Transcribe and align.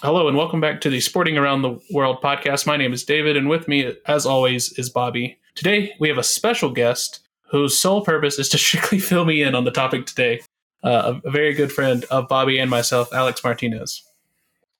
Hello 0.00 0.28
and 0.28 0.36
welcome 0.36 0.60
back 0.60 0.80
to 0.80 0.90
the 0.90 1.00
Sporting 1.00 1.36
Around 1.36 1.62
the 1.62 1.76
World 1.90 2.22
podcast. 2.22 2.68
My 2.68 2.76
name 2.76 2.92
is 2.92 3.02
David, 3.02 3.36
and 3.36 3.48
with 3.48 3.66
me, 3.66 3.96
as 4.06 4.26
always, 4.26 4.72
is 4.78 4.88
Bobby. 4.88 5.40
Today, 5.56 5.92
we 5.98 6.08
have 6.08 6.18
a 6.18 6.22
special 6.22 6.70
guest 6.70 7.18
whose 7.50 7.76
sole 7.76 8.04
purpose 8.04 8.38
is 8.38 8.48
to 8.50 8.58
strictly 8.58 9.00
fill 9.00 9.24
me 9.24 9.42
in 9.42 9.56
on 9.56 9.64
the 9.64 9.72
topic 9.72 10.06
today. 10.06 10.40
Uh, 10.84 11.18
a, 11.24 11.28
a 11.28 11.30
very 11.32 11.52
good 11.52 11.72
friend 11.72 12.04
of 12.12 12.28
Bobby 12.28 12.60
and 12.60 12.70
myself, 12.70 13.12
Alex 13.12 13.42
Martinez. 13.42 14.04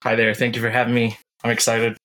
Hi 0.05 0.15
there. 0.15 0.35
Thank 0.35 0.55
you 0.55 0.63
for 0.63 0.71
having 0.71 0.95
me. 0.95 1.19
I'm 1.43 1.51
excited. 1.51 1.97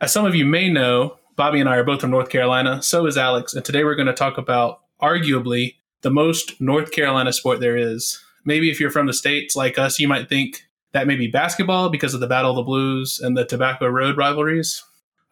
As 0.00 0.12
some 0.12 0.26
of 0.26 0.34
you 0.34 0.44
may 0.44 0.68
know, 0.68 1.18
Bobby 1.36 1.60
and 1.60 1.68
I 1.68 1.76
are 1.76 1.84
both 1.84 2.00
from 2.00 2.10
North 2.10 2.30
Carolina. 2.30 2.82
So 2.82 3.06
is 3.06 3.16
Alex. 3.16 3.54
And 3.54 3.64
today 3.64 3.84
we're 3.84 3.94
going 3.94 4.08
to 4.08 4.12
talk 4.12 4.38
about 4.38 4.80
arguably 5.00 5.76
the 6.02 6.10
most 6.10 6.60
North 6.60 6.90
Carolina 6.90 7.32
sport 7.32 7.60
there 7.60 7.76
is. 7.76 8.20
Maybe 8.44 8.72
if 8.72 8.80
you're 8.80 8.90
from 8.90 9.06
the 9.06 9.12
States 9.12 9.54
like 9.54 9.78
us, 9.78 10.00
you 10.00 10.08
might 10.08 10.28
think 10.28 10.64
that 10.94 11.08
may 11.08 11.16
be 11.16 11.26
basketball 11.26 11.90
because 11.90 12.14
of 12.14 12.20
the 12.20 12.26
Battle 12.28 12.52
of 12.52 12.56
the 12.56 12.62
Blues 12.62 13.20
and 13.20 13.36
the 13.36 13.44
Tobacco 13.44 13.88
Road 13.88 14.16
rivalries. 14.16 14.82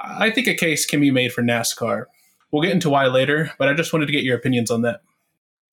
I 0.00 0.30
think 0.30 0.48
a 0.48 0.54
case 0.54 0.84
can 0.84 1.00
be 1.00 1.12
made 1.12 1.32
for 1.32 1.40
NASCAR. 1.40 2.06
We'll 2.50 2.62
get 2.62 2.72
into 2.72 2.90
why 2.90 3.06
later, 3.06 3.52
but 3.58 3.68
I 3.68 3.74
just 3.74 3.92
wanted 3.92 4.06
to 4.06 4.12
get 4.12 4.24
your 4.24 4.36
opinions 4.36 4.70
on 4.70 4.82
that. 4.82 5.00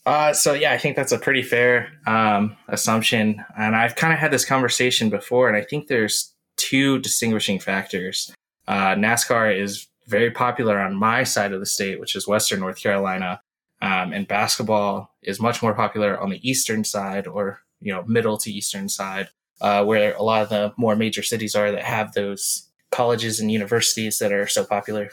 Uh, 0.05 0.31
so 0.33 0.53
yeah, 0.53 0.71
I 0.71 0.77
think 0.77 0.95
that's 0.95 1.11
a 1.11 1.17
pretty 1.17 1.41
fair 1.41 1.91
um, 2.07 2.55
assumption, 2.67 3.43
and 3.57 3.75
I've 3.75 3.95
kind 3.95 4.13
of 4.13 4.19
had 4.19 4.31
this 4.31 4.45
conversation 4.45 5.09
before, 5.09 5.47
and 5.47 5.57
I 5.57 5.61
think 5.61 5.87
there's 5.87 6.33
two 6.55 6.99
distinguishing 6.99 7.59
factors. 7.59 8.31
Uh, 8.67 8.93
NASCAR 8.93 9.59
is 9.59 9.87
very 10.07 10.29
popular 10.29 10.79
on 10.79 10.95
my 10.95 11.23
side 11.23 11.51
of 11.51 11.59
the 11.59 11.65
state, 11.65 11.99
which 11.99 12.15
is 12.15 12.27
Western 12.27 12.59
North 12.59 12.77
Carolina, 12.77 13.41
um, 13.81 14.13
and 14.13 14.27
basketball 14.27 15.15
is 15.23 15.39
much 15.39 15.63
more 15.63 15.73
popular 15.73 16.19
on 16.19 16.29
the 16.29 16.47
eastern 16.47 16.83
side, 16.83 17.25
or 17.25 17.61
you 17.81 17.91
know, 17.91 18.03
middle 18.03 18.37
to 18.37 18.51
eastern 18.51 18.87
side 18.87 19.29
uh, 19.61 19.83
where 19.83 20.13
a 20.15 20.23
lot 20.23 20.41
of 20.41 20.49
the 20.49 20.73
more 20.77 20.95
major 20.95 21.23
cities 21.23 21.55
are 21.55 21.71
that 21.71 21.83
have 21.83 22.13
those 22.13 22.67
colleges 22.91 23.39
and 23.39 23.51
universities 23.51 24.19
that 24.19 24.31
are 24.31 24.47
so 24.47 24.63
popular. 24.63 25.11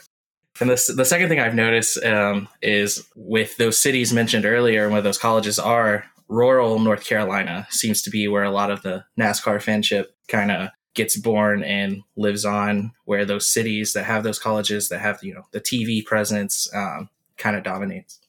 And 0.59 0.69
the, 0.69 0.93
the 0.95 1.05
second 1.05 1.29
thing 1.29 1.39
I've 1.39 1.53
noticed 1.53 2.03
um, 2.03 2.47
is 2.61 3.07
with 3.15 3.57
those 3.57 3.77
cities 3.77 4.11
mentioned 4.11 4.45
earlier 4.45 4.85
and 4.85 4.93
where 4.93 5.01
those 5.01 5.19
colleges 5.19 5.59
are, 5.59 6.05
rural 6.27 6.79
North 6.79 7.05
Carolina 7.05 7.67
seems 7.69 8.01
to 8.01 8.09
be 8.09 8.27
where 8.27 8.43
a 8.43 8.51
lot 8.51 8.71
of 8.71 8.81
the 8.81 9.05
NASCAR 9.19 9.57
fanship 9.57 10.07
kind 10.27 10.51
of 10.51 10.69
gets 10.93 11.15
born 11.15 11.63
and 11.63 12.01
lives 12.15 12.43
on, 12.43 12.91
where 13.05 13.23
those 13.23 13.47
cities 13.47 13.93
that 13.93 14.05
have 14.05 14.23
those 14.23 14.39
colleges 14.39 14.89
that 14.89 14.99
have, 14.99 15.23
you 15.23 15.33
know, 15.33 15.43
the 15.51 15.61
TV 15.61 16.03
presence 16.03 16.67
um, 16.73 17.09
kind 17.37 17.55
of 17.55 17.63
dominates. 17.63 18.19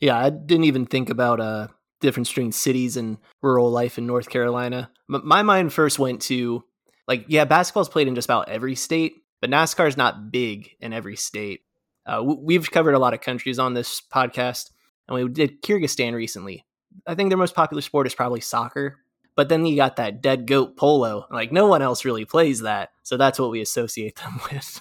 Yeah, 0.00 0.18
I 0.18 0.30
didn't 0.30 0.64
even 0.64 0.84
think 0.84 1.10
about 1.10 1.40
uh, 1.40 1.68
difference 2.00 2.28
between 2.28 2.52
cities 2.52 2.96
and 2.96 3.18
rural 3.42 3.70
life 3.70 3.98
in 3.98 4.06
North 4.06 4.28
Carolina. 4.28 4.90
My 5.08 5.42
mind 5.42 5.72
first 5.72 5.98
went 5.98 6.22
to 6.22 6.64
like, 7.06 7.24
yeah, 7.28 7.44
basketball's 7.44 7.88
played 7.88 8.08
in 8.08 8.14
just 8.14 8.28
about 8.28 8.48
every 8.48 8.74
state, 8.74 9.22
but 9.40 9.50
NASCAR 9.50 9.88
is 9.88 9.96
not 9.96 10.30
big 10.30 10.70
in 10.80 10.92
every 10.92 11.16
state. 11.16 11.62
Uh, 12.06 12.22
we've 12.22 12.70
covered 12.70 12.94
a 12.94 12.98
lot 12.98 13.14
of 13.14 13.20
countries 13.20 13.58
on 13.58 13.74
this 13.74 14.00
podcast, 14.00 14.70
and 15.06 15.14
we 15.14 15.28
did 15.28 15.62
Kyrgyzstan 15.62 16.14
recently. 16.14 16.64
I 17.06 17.14
think 17.14 17.30
their 17.30 17.38
most 17.38 17.54
popular 17.54 17.80
sport 17.80 18.06
is 18.06 18.14
probably 18.14 18.40
soccer, 18.40 18.98
but 19.36 19.48
then 19.48 19.66
you 19.66 19.76
got 19.76 19.96
that 19.96 20.22
dead 20.22 20.46
goat 20.46 20.76
polo. 20.76 21.26
Like 21.30 21.52
no 21.52 21.66
one 21.66 21.82
else 21.82 22.04
really 22.04 22.24
plays 22.24 22.60
that, 22.60 22.90
so 23.02 23.16
that's 23.16 23.38
what 23.38 23.50
we 23.50 23.60
associate 23.60 24.16
them 24.16 24.40
with. 24.52 24.80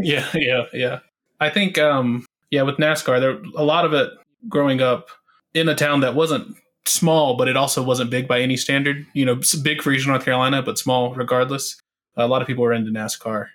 Yeah, 0.00 0.28
yeah, 0.34 0.62
yeah. 0.72 0.98
I 1.40 1.50
think, 1.50 1.78
um, 1.78 2.26
yeah, 2.50 2.62
with 2.62 2.76
NASCAR, 2.76 3.20
there 3.20 3.38
a 3.56 3.64
lot 3.64 3.84
of 3.84 3.92
it 3.92 4.10
growing 4.48 4.80
up 4.80 5.08
in 5.54 5.68
a 5.68 5.74
town 5.74 6.00
that 6.00 6.14
wasn't 6.14 6.56
small, 6.86 7.36
but 7.36 7.48
it 7.48 7.56
also 7.56 7.82
wasn't 7.82 8.10
big 8.10 8.28
by 8.28 8.40
any 8.40 8.56
standard. 8.56 9.06
You 9.14 9.24
know, 9.24 9.40
big 9.62 9.82
for 9.82 9.92
Eastern 9.92 10.12
North 10.12 10.24
Carolina, 10.24 10.62
but 10.62 10.78
small 10.78 11.14
regardless. 11.14 11.80
A 12.16 12.26
lot 12.26 12.42
of 12.42 12.48
people 12.48 12.62
were 12.62 12.72
into 12.72 12.90
NASCAR. 12.90 13.48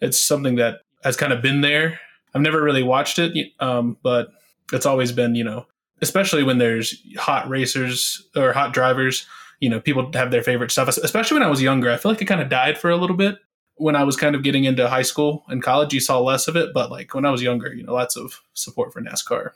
It's 0.00 0.20
something 0.20 0.56
that 0.56 0.80
has 1.02 1.16
kind 1.16 1.32
of 1.32 1.42
been 1.42 1.60
there. 1.60 1.98
I've 2.34 2.42
never 2.42 2.62
really 2.62 2.82
watched 2.82 3.18
it, 3.18 3.52
um, 3.60 3.96
but 4.02 4.28
it's 4.72 4.86
always 4.86 5.10
been, 5.10 5.34
you 5.34 5.44
know, 5.44 5.66
especially 6.02 6.42
when 6.42 6.58
there's 6.58 7.02
hot 7.16 7.48
racers 7.48 8.28
or 8.36 8.52
hot 8.52 8.74
drivers. 8.74 9.26
You 9.60 9.70
know, 9.70 9.80
people 9.80 10.10
have 10.12 10.30
their 10.30 10.42
favorite 10.42 10.70
stuff. 10.70 10.88
Especially 10.88 11.36
when 11.36 11.42
I 11.42 11.50
was 11.50 11.62
younger, 11.62 11.90
I 11.90 11.96
feel 11.96 12.12
like 12.12 12.20
it 12.20 12.26
kind 12.26 12.42
of 12.42 12.50
died 12.50 12.76
for 12.76 12.90
a 12.90 12.96
little 12.96 13.16
bit. 13.16 13.38
When 13.76 13.96
I 13.96 14.04
was 14.04 14.16
kind 14.16 14.34
of 14.34 14.42
getting 14.42 14.64
into 14.64 14.88
high 14.88 15.02
school 15.02 15.44
and 15.48 15.62
college, 15.62 15.92
you 15.92 16.00
saw 16.00 16.20
less 16.20 16.48
of 16.48 16.56
it. 16.56 16.74
But 16.74 16.90
like 16.90 17.14
when 17.14 17.24
I 17.24 17.30
was 17.30 17.42
younger, 17.42 17.72
you 17.72 17.82
know, 17.82 17.94
lots 17.94 18.16
of 18.16 18.42
support 18.52 18.92
for 18.92 19.00
NASCAR. 19.00 19.52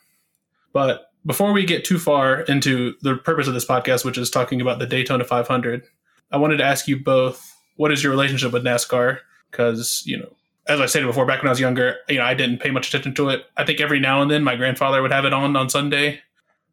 But 0.73 1.10
before 1.27 1.53
we 1.53 1.65
get 1.65 1.85
too 1.85 1.99
far 1.99 2.41
into 2.43 2.95
the 3.03 3.17
purpose 3.17 3.47
of 3.47 3.55
this 3.55 3.67
podcast, 3.67 4.05
which 4.05 4.19
is 4.19 4.31
talking 4.31 4.61
about 4.61 4.79
the 4.79 4.87
Daytona 4.87 5.25
500, 5.25 5.83
I 6.31 6.37
wanted 6.37 6.59
to 6.59 6.65
ask 6.65 6.89
you 6.89 6.99
both 6.99 7.55
what 7.77 7.93
is 7.93 8.03
your 8.03 8.11
relationship 8.11 8.53
with 8.53 8.65
NASCAR? 8.65 9.19
Because, 9.51 10.03
you 10.05 10.19
know, 10.19 10.33
as 10.69 10.81
I 10.81 10.87
said 10.87 11.05
before, 11.05 11.27
back 11.27 11.41
when 11.41 11.49
I 11.49 11.51
was 11.51 11.61
younger, 11.61 11.97
you 12.09 12.19
know, 12.19 12.25
I 12.25 12.35
didn't 12.35 12.59
pay 12.59 12.71
much 12.71 12.89
attention 12.89 13.15
to 13.15 13.31
it. 13.31 13.45
I 13.57 13.65
think 13.65 13.81
every 13.81 13.99
now 13.99 14.23
and 14.23 14.31
then 14.31 14.45
my 14.45 14.55
grandfather 14.57 15.03
would 15.03 15.13
have 15.13 15.25
it 15.25 15.33
on 15.33 15.57
on 15.57 15.69
Sunday. 15.69 16.21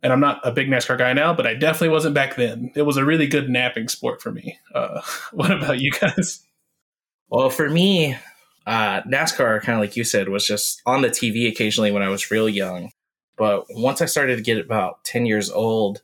And 0.04 0.14
I'm 0.14 0.20
not 0.20 0.46
a 0.46 0.52
big 0.52 0.68
NASCAR 0.68 0.98
guy 0.98 1.14
now, 1.14 1.34
but 1.34 1.48
I 1.48 1.56
definitely 1.56 1.90
wasn't 1.90 2.14
back 2.14 2.36
then. 2.36 2.72
It 2.76 2.84
was 2.84 2.98
a 2.98 3.06
really 3.06 3.26
good 3.26 3.50
napping 3.50 3.88
sport 3.88 4.22
for 4.22 4.32
me. 4.32 4.60
Uh, 4.76 5.02
what 5.32 5.52
about 5.52 5.80
you 5.80 5.92
guys? 5.92 6.42
Well, 7.30 7.50
for 7.50 7.70
me, 7.70 8.16
uh, 8.68 9.02
NASCAR, 9.02 9.62
kind 9.62 9.78
of 9.78 9.82
like 9.82 9.96
you 9.96 10.04
said, 10.04 10.30
was 10.30 10.46
just 10.46 10.82
on 10.86 11.02
the 11.02 11.10
TV 11.10 11.50
occasionally 11.50 11.92
when 11.92 12.04
I 12.04 12.10
was 12.10 12.30
real 12.30 12.48
young. 12.48 12.92
But 13.38 13.66
once 13.70 14.02
I 14.02 14.06
started 14.06 14.38
to 14.38 14.42
get 14.42 14.58
about 14.58 15.04
10 15.06 15.26
years 15.26 15.50
old, 15.50 16.02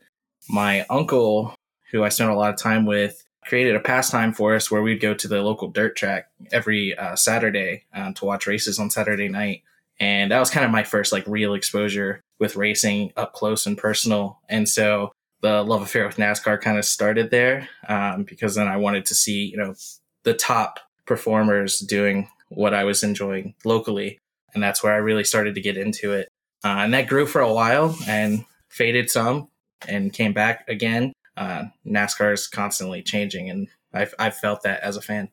my 0.50 0.86
uncle, 0.90 1.56
who 1.92 2.04
I 2.04 2.10
spent 2.10 2.30
a 2.30 2.36
lot 2.36 2.54
of 2.54 2.60
time 2.60 2.86
with, 2.86 3.24
created 3.46 3.76
a 3.76 3.80
pastime 3.80 4.34
for 4.34 4.56
us 4.56 4.72
where 4.72 4.82
we'd 4.82 5.02
go 5.02 5.14
to 5.14 5.28
the 5.28 5.42
local 5.42 5.68
dirt 5.68 5.96
track 5.96 6.30
every 6.52 6.98
uh, 6.98 7.16
Saturday 7.16 7.84
um, 7.94 8.14
to 8.16 8.26
watch 8.26 8.48
races 8.48 8.80
on 8.80 8.90
Saturday 8.90 9.28
night. 9.28 9.64
And 10.00 10.32
that 10.32 10.40
was 10.40 10.50
kind 10.50 10.66
of 10.66 10.72
my 10.72 10.84
first 10.84 11.12
like 11.12 11.26
real 11.28 11.54
exposure 11.54 12.22
with 12.40 12.56
racing 12.56 13.14
up 13.16 13.34
close 13.34 13.66
and 13.66 13.78
personal. 13.78 14.40
And 14.50 14.68
so 14.68 15.12
the 15.42 15.64
love 15.64 15.82
affair 15.82 16.08
with 16.08 16.18
NASCAR 16.18 16.60
kind 16.62 16.78
of 16.78 16.86
started 16.86 17.32
there 17.32 17.68
um, 17.88 18.24
because 18.24 18.56
then 18.56 18.68
I 18.68 18.78
wanted 18.78 19.06
to 19.08 19.16
see, 19.16 19.46
you 19.46 19.58
know, 19.58 19.76
the 20.24 20.34
top 20.34 20.80
performers 21.06 21.80
doing 21.80 22.30
what 22.50 22.74
I 22.74 22.86
was 22.86 23.04
enjoying 23.04 23.56
locally. 23.66 24.20
And 24.54 24.64
that's 24.64 24.84
where 24.84 24.94
I 24.94 24.98
really 24.98 25.24
started 25.24 25.56
to 25.56 25.62
get 25.62 25.78
into 25.78 26.14
it. 26.14 26.30
Uh, 26.63 26.78
and 26.79 26.94
that 26.94 27.07
grew 27.07 27.25
for 27.25 27.41
a 27.41 27.53
while 27.53 27.96
and 28.07 28.46
faded 28.69 29.09
some 29.09 29.50
and 29.88 30.13
came 30.13 30.34
back 30.34 30.68
again. 30.68 31.13
Uh, 31.35 31.66
NASCAR 31.85 32.34
is 32.34 32.47
constantly 32.47 33.01
changing, 33.01 33.50
and 33.50 33.68
I've, 33.94 34.13
I've 34.18 34.38
felt 34.38 34.63
that 34.63 34.81
as 34.81 34.97
a 34.97 35.01
fan. 35.01 35.29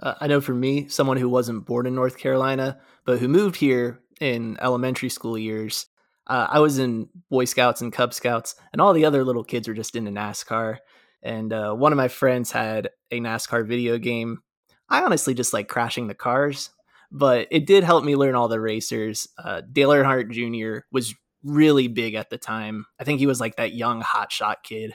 Uh, 0.00 0.14
I 0.20 0.26
know 0.26 0.40
for 0.40 0.54
me, 0.54 0.88
someone 0.88 1.16
who 1.16 1.28
wasn't 1.28 1.66
born 1.66 1.86
in 1.86 1.94
North 1.94 2.18
Carolina, 2.18 2.78
but 3.04 3.18
who 3.18 3.28
moved 3.28 3.56
here 3.56 4.00
in 4.20 4.56
elementary 4.60 5.08
school 5.08 5.38
years, 5.38 5.86
uh, 6.26 6.46
I 6.50 6.60
was 6.60 6.78
in 6.78 7.08
Boy 7.30 7.46
Scouts 7.46 7.80
and 7.80 7.92
Cub 7.92 8.12
Scouts, 8.12 8.54
and 8.72 8.80
all 8.80 8.92
the 8.92 9.04
other 9.04 9.24
little 9.24 9.44
kids 9.44 9.66
were 9.66 9.74
just 9.74 9.96
into 9.96 10.10
NASCAR. 10.10 10.78
And 11.22 11.52
uh, 11.52 11.72
one 11.74 11.92
of 11.92 11.96
my 11.96 12.08
friends 12.08 12.52
had 12.52 12.90
a 13.10 13.20
NASCAR 13.20 13.66
video 13.66 13.98
game. 13.98 14.42
I 14.88 15.02
honestly 15.02 15.34
just 15.34 15.52
like 15.52 15.68
crashing 15.68 16.06
the 16.06 16.14
cars 16.14 16.70
but 17.10 17.48
it 17.50 17.66
did 17.66 17.84
help 17.84 18.04
me 18.04 18.16
learn 18.16 18.34
all 18.34 18.48
the 18.48 18.60
racers. 18.60 19.28
Uh, 19.38 19.62
Dale 19.72 19.90
Earnhardt 19.90 20.30
Jr. 20.30 20.84
was 20.92 21.14
really 21.42 21.88
big 21.88 22.14
at 22.14 22.30
the 22.30 22.38
time. 22.38 22.86
I 23.00 23.04
think 23.04 23.18
he 23.18 23.26
was 23.26 23.40
like 23.40 23.56
that 23.56 23.74
young 23.74 24.02
hotshot 24.02 24.56
kid, 24.62 24.94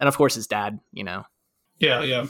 and 0.00 0.08
of 0.08 0.16
course 0.16 0.34
his 0.34 0.46
dad. 0.46 0.80
You 0.92 1.04
know. 1.04 1.24
Yeah, 1.78 2.02
yeah. 2.02 2.26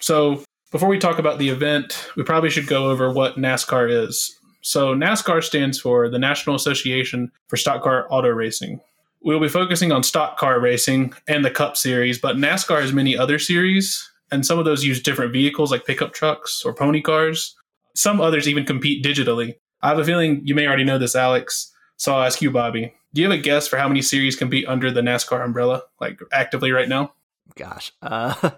So 0.00 0.42
before 0.72 0.88
we 0.88 0.98
talk 0.98 1.18
about 1.18 1.38
the 1.38 1.48
event, 1.48 2.10
we 2.16 2.22
probably 2.22 2.50
should 2.50 2.66
go 2.66 2.90
over 2.90 3.10
what 3.10 3.36
NASCAR 3.36 4.04
is. 4.04 4.36
So 4.62 4.94
NASCAR 4.94 5.44
stands 5.44 5.78
for 5.78 6.08
the 6.08 6.18
National 6.18 6.56
Association 6.56 7.30
for 7.48 7.56
Stock 7.56 7.82
Car 7.82 8.06
Auto 8.10 8.28
Racing. 8.28 8.80
We'll 9.22 9.40
be 9.40 9.48
focusing 9.48 9.92
on 9.92 10.02
stock 10.02 10.36
car 10.36 10.60
racing 10.60 11.12
and 11.26 11.44
the 11.44 11.50
Cup 11.50 11.76
Series, 11.76 12.18
but 12.18 12.36
NASCAR 12.36 12.80
has 12.80 12.92
many 12.92 13.16
other 13.16 13.38
series, 13.38 14.08
and 14.30 14.44
some 14.44 14.58
of 14.58 14.64
those 14.64 14.84
use 14.84 15.02
different 15.02 15.32
vehicles 15.32 15.70
like 15.70 15.84
pickup 15.84 16.12
trucks 16.12 16.62
or 16.64 16.74
pony 16.74 17.00
cars. 17.00 17.56
Some 17.96 18.20
others 18.20 18.48
even 18.48 18.64
compete 18.64 19.04
digitally. 19.04 19.54
I 19.82 19.88
have 19.88 19.98
a 19.98 20.04
feeling 20.04 20.40
you 20.44 20.54
may 20.54 20.66
already 20.66 20.84
know 20.84 20.98
this, 20.98 21.16
Alex. 21.16 21.72
So 21.96 22.14
I'll 22.14 22.24
ask 22.24 22.42
you, 22.42 22.50
Bobby. 22.50 22.94
Do 23.14 23.22
you 23.22 23.30
have 23.30 23.38
a 23.38 23.42
guess 23.42 23.66
for 23.66 23.78
how 23.78 23.88
many 23.88 24.02
series 24.02 24.36
compete 24.36 24.66
under 24.68 24.90
the 24.90 25.00
NASCAR 25.00 25.44
umbrella, 25.44 25.82
like 26.00 26.20
actively 26.32 26.72
right 26.72 26.88
now? 26.88 27.14
Gosh. 27.54 27.92
Uh, 28.02 28.50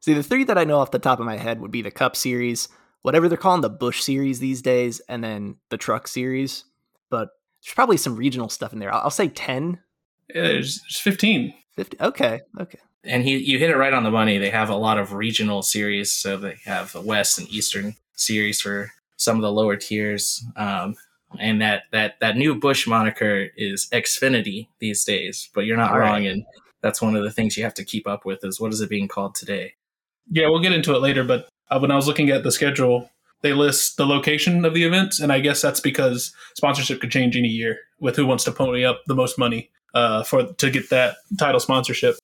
see, 0.00 0.14
the 0.14 0.22
three 0.22 0.44
that 0.44 0.56
I 0.56 0.64
know 0.64 0.78
off 0.78 0.90
the 0.90 0.98
top 0.98 1.20
of 1.20 1.26
my 1.26 1.36
head 1.36 1.60
would 1.60 1.70
be 1.70 1.82
the 1.82 1.90
Cup 1.90 2.16
Series, 2.16 2.68
whatever 3.02 3.28
they're 3.28 3.36
calling 3.36 3.60
the 3.60 3.68
Busch 3.68 4.02
Series 4.02 4.40
these 4.40 4.62
days, 4.62 5.00
and 5.08 5.22
then 5.22 5.56
the 5.68 5.76
Truck 5.76 6.08
Series. 6.08 6.64
But 7.10 7.30
there's 7.62 7.74
probably 7.74 7.98
some 7.98 8.16
regional 8.16 8.48
stuff 8.48 8.72
in 8.72 8.78
there. 8.78 8.92
I'll, 8.92 9.02
I'll 9.02 9.10
say 9.10 9.28
10. 9.28 9.78
Yeah, 10.34 10.42
there's, 10.42 10.80
there's 10.80 10.98
15. 10.98 11.52
50. 11.76 12.00
Okay. 12.00 12.40
Okay. 12.58 12.78
And 13.04 13.22
he, 13.22 13.36
you 13.36 13.58
hit 13.58 13.70
it 13.70 13.76
right 13.76 13.92
on 13.92 14.04
the 14.04 14.10
money. 14.10 14.38
They 14.38 14.50
have 14.50 14.70
a 14.70 14.76
lot 14.76 14.98
of 14.98 15.12
regional 15.12 15.62
series. 15.62 16.12
So 16.12 16.36
they 16.36 16.56
have 16.64 16.92
the 16.92 17.00
West 17.00 17.38
and 17.38 17.48
Eastern 17.48 17.96
series 18.20 18.60
for 18.60 18.92
some 19.16 19.36
of 19.36 19.42
the 19.42 19.52
lower 19.52 19.76
tiers. 19.76 20.44
Um, 20.56 20.96
and 21.38 21.60
that 21.62 21.84
that 21.92 22.14
that 22.20 22.36
new 22.36 22.54
Busch 22.54 22.86
moniker 22.86 23.48
is 23.56 23.88
Xfinity 23.92 24.68
these 24.80 25.04
days, 25.04 25.48
but 25.54 25.64
you're 25.64 25.76
not 25.76 25.92
All 25.92 25.98
wrong, 25.98 26.22
right. 26.22 26.26
and 26.26 26.44
that's 26.82 27.00
one 27.00 27.14
of 27.14 27.22
the 27.22 27.30
things 27.30 27.56
you 27.56 27.64
have 27.64 27.74
to 27.74 27.84
keep 27.84 28.06
up 28.08 28.24
with 28.24 28.44
is 28.44 28.60
what 28.60 28.72
is 28.72 28.80
it 28.80 28.90
being 28.90 29.08
called 29.08 29.34
today. 29.34 29.74
Yeah, 30.30 30.48
we'll 30.48 30.62
get 30.62 30.72
into 30.72 30.94
it 30.94 31.00
later, 31.00 31.24
but 31.24 31.48
uh, 31.70 31.78
when 31.78 31.90
I 31.90 31.96
was 31.96 32.06
looking 32.06 32.30
at 32.30 32.42
the 32.42 32.52
schedule, 32.52 33.10
they 33.42 33.52
list 33.52 33.96
the 33.96 34.06
location 34.06 34.64
of 34.64 34.74
the 34.74 34.84
events, 34.84 35.20
and 35.20 35.32
I 35.32 35.40
guess 35.40 35.62
that's 35.62 35.80
because 35.80 36.32
sponsorship 36.56 37.00
could 37.00 37.10
change 37.10 37.36
any 37.36 37.48
year 37.48 37.78
with 38.00 38.16
who 38.16 38.26
wants 38.26 38.44
to 38.44 38.52
pony 38.52 38.84
up 38.84 39.02
the 39.06 39.14
most 39.14 39.38
money 39.38 39.70
uh, 39.94 40.22
for 40.22 40.52
to 40.52 40.70
get 40.70 40.90
that 40.90 41.16
title 41.38 41.60
sponsorship. 41.60 42.16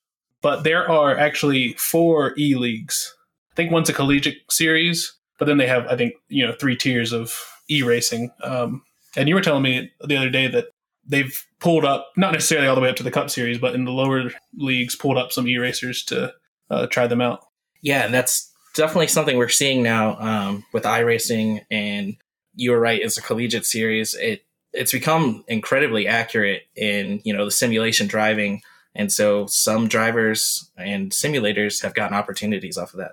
But 0.42 0.64
there 0.64 0.90
are 0.90 1.16
actually 1.16 1.72
four 1.74 2.34
e 2.38 2.54
leagues. 2.54 3.14
I 3.52 3.54
think 3.54 3.72
one's 3.72 3.88
a 3.88 3.94
collegiate 3.94 4.38
series, 4.50 5.14
but 5.38 5.46
then 5.46 5.58
they 5.58 5.66
have 5.66 5.86
I 5.86 5.96
think 5.96 6.14
you 6.28 6.46
know 6.46 6.52
three 6.52 6.76
tiers 6.76 7.12
of 7.12 7.32
e 7.70 7.82
racing. 7.82 8.30
Um, 8.42 8.82
and 9.16 9.28
you 9.28 9.34
were 9.34 9.40
telling 9.40 9.62
me 9.62 9.90
the 10.04 10.16
other 10.16 10.30
day 10.30 10.46
that 10.48 10.66
they've 11.06 11.44
pulled 11.60 11.84
up 11.84 12.12
not 12.16 12.32
necessarily 12.32 12.66
all 12.66 12.74
the 12.74 12.80
way 12.80 12.88
up 12.88 12.96
to 12.96 13.02
the 13.02 13.10
Cup 13.10 13.30
Series, 13.30 13.58
but 13.58 13.74
in 13.74 13.84
the 13.84 13.92
lower 13.92 14.30
leagues 14.56 14.96
pulled 14.96 15.16
up 15.16 15.32
some 15.32 15.46
e 15.46 15.56
racers 15.56 16.04
to 16.04 16.32
uh, 16.70 16.86
try 16.86 17.06
them 17.06 17.20
out. 17.20 17.46
Yeah, 17.82 18.04
and 18.04 18.12
that's 18.12 18.52
definitely 18.74 19.08
something 19.08 19.36
we're 19.36 19.48
seeing 19.48 19.82
now 19.82 20.18
um, 20.18 20.64
with 20.72 20.84
iRacing. 20.84 21.64
And 21.70 22.16
you 22.54 22.72
were 22.72 22.80
right; 22.80 23.00
it's 23.00 23.18
a 23.18 23.22
collegiate 23.22 23.66
series. 23.66 24.14
It 24.14 24.44
it's 24.72 24.92
become 24.92 25.44
incredibly 25.48 26.06
accurate 26.06 26.62
in 26.74 27.20
you 27.24 27.32
know 27.32 27.44
the 27.44 27.50
simulation 27.50 28.06
driving, 28.06 28.62
and 28.94 29.12
so 29.12 29.46
some 29.46 29.88
drivers 29.88 30.70
and 30.76 31.12
simulators 31.12 31.82
have 31.82 31.94
gotten 31.94 32.16
opportunities 32.16 32.76
off 32.76 32.92
of 32.92 32.98
that. 32.98 33.12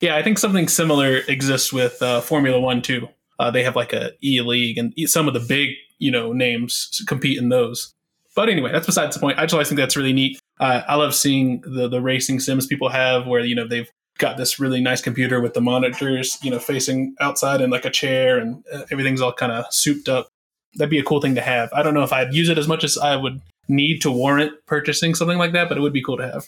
Yeah, 0.00 0.16
I 0.16 0.22
think 0.22 0.38
something 0.38 0.68
similar 0.68 1.18
exists 1.28 1.72
with 1.72 2.02
uh, 2.02 2.20
Formula 2.20 2.60
One 2.60 2.82
too. 2.82 3.08
Uh, 3.38 3.50
they 3.50 3.62
have 3.62 3.76
like 3.76 3.92
a 3.92 4.12
E 4.22 4.40
League, 4.40 4.78
and 4.78 4.92
some 5.08 5.28
of 5.28 5.34
the 5.34 5.40
big 5.40 5.70
you 5.98 6.10
know 6.10 6.32
names 6.32 7.02
compete 7.06 7.38
in 7.38 7.48
those. 7.48 7.92
But 8.36 8.48
anyway, 8.48 8.72
that's 8.72 8.86
besides 8.86 9.14
the 9.14 9.20
point. 9.20 9.38
I 9.38 9.42
just 9.42 9.54
always 9.54 9.68
think 9.68 9.78
that's 9.78 9.96
really 9.96 10.12
neat. 10.12 10.40
Uh, 10.60 10.82
I 10.86 10.96
love 10.96 11.14
seeing 11.14 11.62
the 11.62 11.88
the 11.88 12.00
racing 12.00 12.40
sims 12.40 12.66
people 12.66 12.88
have, 12.88 13.26
where 13.26 13.40
you 13.40 13.54
know 13.54 13.66
they've 13.66 13.90
got 14.18 14.36
this 14.36 14.60
really 14.60 14.80
nice 14.80 15.00
computer 15.00 15.40
with 15.40 15.54
the 15.54 15.60
monitors, 15.60 16.38
you 16.42 16.50
know, 16.50 16.58
facing 16.58 17.14
outside 17.20 17.60
in 17.60 17.70
like 17.70 17.84
a 17.84 17.90
chair, 17.90 18.38
and 18.38 18.64
uh, 18.72 18.82
everything's 18.90 19.20
all 19.20 19.32
kind 19.32 19.52
of 19.52 19.64
souped 19.72 20.08
up. 20.08 20.28
That'd 20.76 20.90
be 20.90 20.98
a 20.98 21.04
cool 21.04 21.20
thing 21.20 21.34
to 21.36 21.40
have. 21.40 21.72
I 21.72 21.82
don't 21.82 21.94
know 21.94 22.02
if 22.02 22.12
I'd 22.12 22.34
use 22.34 22.48
it 22.48 22.58
as 22.58 22.68
much 22.68 22.84
as 22.84 22.98
I 22.98 23.16
would 23.16 23.40
need 23.68 24.02
to 24.02 24.10
warrant 24.10 24.52
purchasing 24.66 25.14
something 25.14 25.38
like 25.38 25.52
that, 25.52 25.68
but 25.68 25.78
it 25.78 25.80
would 25.80 25.92
be 25.92 26.02
cool 26.02 26.16
to 26.16 26.26
have. 26.26 26.46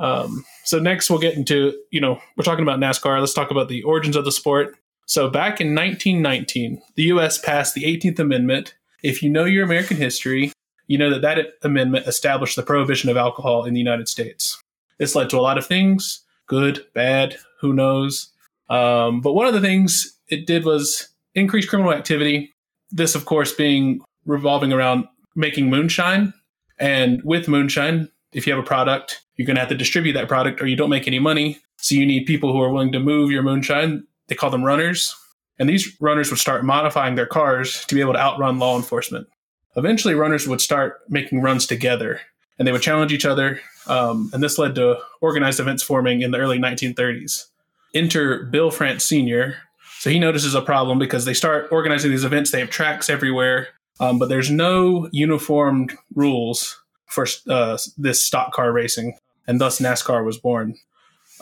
Um, 0.00 0.44
so 0.64 0.78
next 0.78 1.10
we'll 1.10 1.18
get 1.18 1.34
into, 1.34 1.78
you 1.90 2.00
know, 2.00 2.20
we're 2.36 2.44
talking 2.44 2.62
about 2.62 2.80
NASCAR. 2.80 3.20
Let's 3.20 3.34
talk 3.34 3.50
about 3.50 3.68
the 3.68 3.82
origins 3.82 4.16
of 4.16 4.24
the 4.24 4.32
sport. 4.32 4.76
So 5.06 5.28
back 5.28 5.60
in 5.60 5.74
1919, 5.74 6.80
the 6.96 7.02
U.S. 7.04 7.38
passed 7.38 7.74
the 7.74 7.84
18th 7.84 8.18
Amendment. 8.18 8.74
If 9.02 9.22
you 9.22 9.30
know 9.30 9.44
your 9.44 9.64
American 9.64 9.96
history, 9.96 10.52
you 10.86 10.98
know 10.98 11.10
that 11.10 11.22
that 11.22 11.38
amendment 11.62 12.06
established 12.06 12.56
the 12.56 12.62
prohibition 12.62 13.10
of 13.10 13.16
alcohol 13.16 13.64
in 13.64 13.74
the 13.74 13.80
United 13.80 14.08
States. 14.08 14.60
This 14.98 15.14
led 15.14 15.30
to 15.30 15.38
a 15.38 15.40
lot 15.40 15.58
of 15.58 15.66
things 15.66 16.24
good, 16.46 16.84
bad, 16.94 17.36
who 17.60 17.72
knows. 17.72 18.32
Um, 18.68 19.20
but 19.20 19.34
one 19.34 19.46
of 19.46 19.54
the 19.54 19.60
things 19.60 20.18
it 20.28 20.46
did 20.46 20.64
was 20.64 21.08
increase 21.34 21.68
criminal 21.68 21.92
activity. 21.92 22.52
This, 22.90 23.14
of 23.14 23.24
course, 23.24 23.52
being 23.52 24.00
revolving 24.26 24.72
around 24.72 25.06
making 25.36 25.70
moonshine. 25.70 26.34
And 26.78 27.22
with 27.24 27.46
moonshine, 27.46 28.08
if 28.32 28.46
you 28.46 28.52
have 28.52 28.62
a 28.62 28.66
product, 28.66 29.22
you're 29.36 29.46
going 29.46 29.56
to 29.56 29.60
have 29.60 29.68
to 29.70 29.76
distribute 29.76 30.12
that 30.12 30.28
product 30.28 30.60
or 30.60 30.66
you 30.66 30.76
don't 30.76 30.90
make 30.90 31.06
any 31.06 31.18
money. 31.18 31.58
So 31.78 31.94
you 31.94 32.06
need 32.06 32.26
people 32.26 32.52
who 32.52 32.60
are 32.60 32.70
willing 32.70 32.92
to 32.92 33.00
move 33.00 33.30
your 33.30 33.42
moonshine. 33.42 34.06
They 34.28 34.34
call 34.34 34.50
them 34.50 34.64
runners. 34.64 35.16
And 35.58 35.68
these 35.68 35.96
runners 36.00 36.30
would 36.30 36.38
start 36.38 36.64
modifying 36.64 37.14
their 37.14 37.26
cars 37.26 37.84
to 37.86 37.94
be 37.94 38.00
able 38.00 38.14
to 38.14 38.20
outrun 38.20 38.58
law 38.58 38.76
enforcement. 38.76 39.28
Eventually, 39.76 40.14
runners 40.14 40.48
would 40.48 40.60
start 40.60 41.00
making 41.08 41.42
runs 41.42 41.66
together 41.66 42.20
and 42.58 42.66
they 42.66 42.72
would 42.72 42.82
challenge 42.82 43.12
each 43.12 43.26
other. 43.26 43.60
Um, 43.86 44.30
and 44.32 44.42
this 44.42 44.58
led 44.58 44.74
to 44.76 44.98
organized 45.20 45.60
events 45.60 45.82
forming 45.82 46.22
in 46.22 46.30
the 46.30 46.38
early 46.38 46.58
1930s. 46.58 47.46
Enter 47.94 48.44
Bill 48.44 48.70
France 48.70 49.04
Sr. 49.04 49.56
So 49.98 50.10
he 50.10 50.18
notices 50.18 50.54
a 50.54 50.62
problem 50.62 50.98
because 50.98 51.24
they 51.24 51.34
start 51.34 51.68
organizing 51.70 52.10
these 52.10 52.24
events. 52.24 52.50
They 52.50 52.60
have 52.60 52.70
tracks 52.70 53.10
everywhere, 53.10 53.68
um, 53.98 54.18
but 54.18 54.28
there's 54.28 54.50
no 54.50 55.08
uniformed 55.12 55.92
rules 56.14 56.79
for 57.10 57.26
uh, 57.48 57.76
this 57.98 58.22
stock 58.22 58.52
car 58.52 58.72
racing, 58.72 59.18
and 59.46 59.60
thus 59.60 59.80
NASCAR 59.80 60.24
was 60.24 60.38
born. 60.38 60.76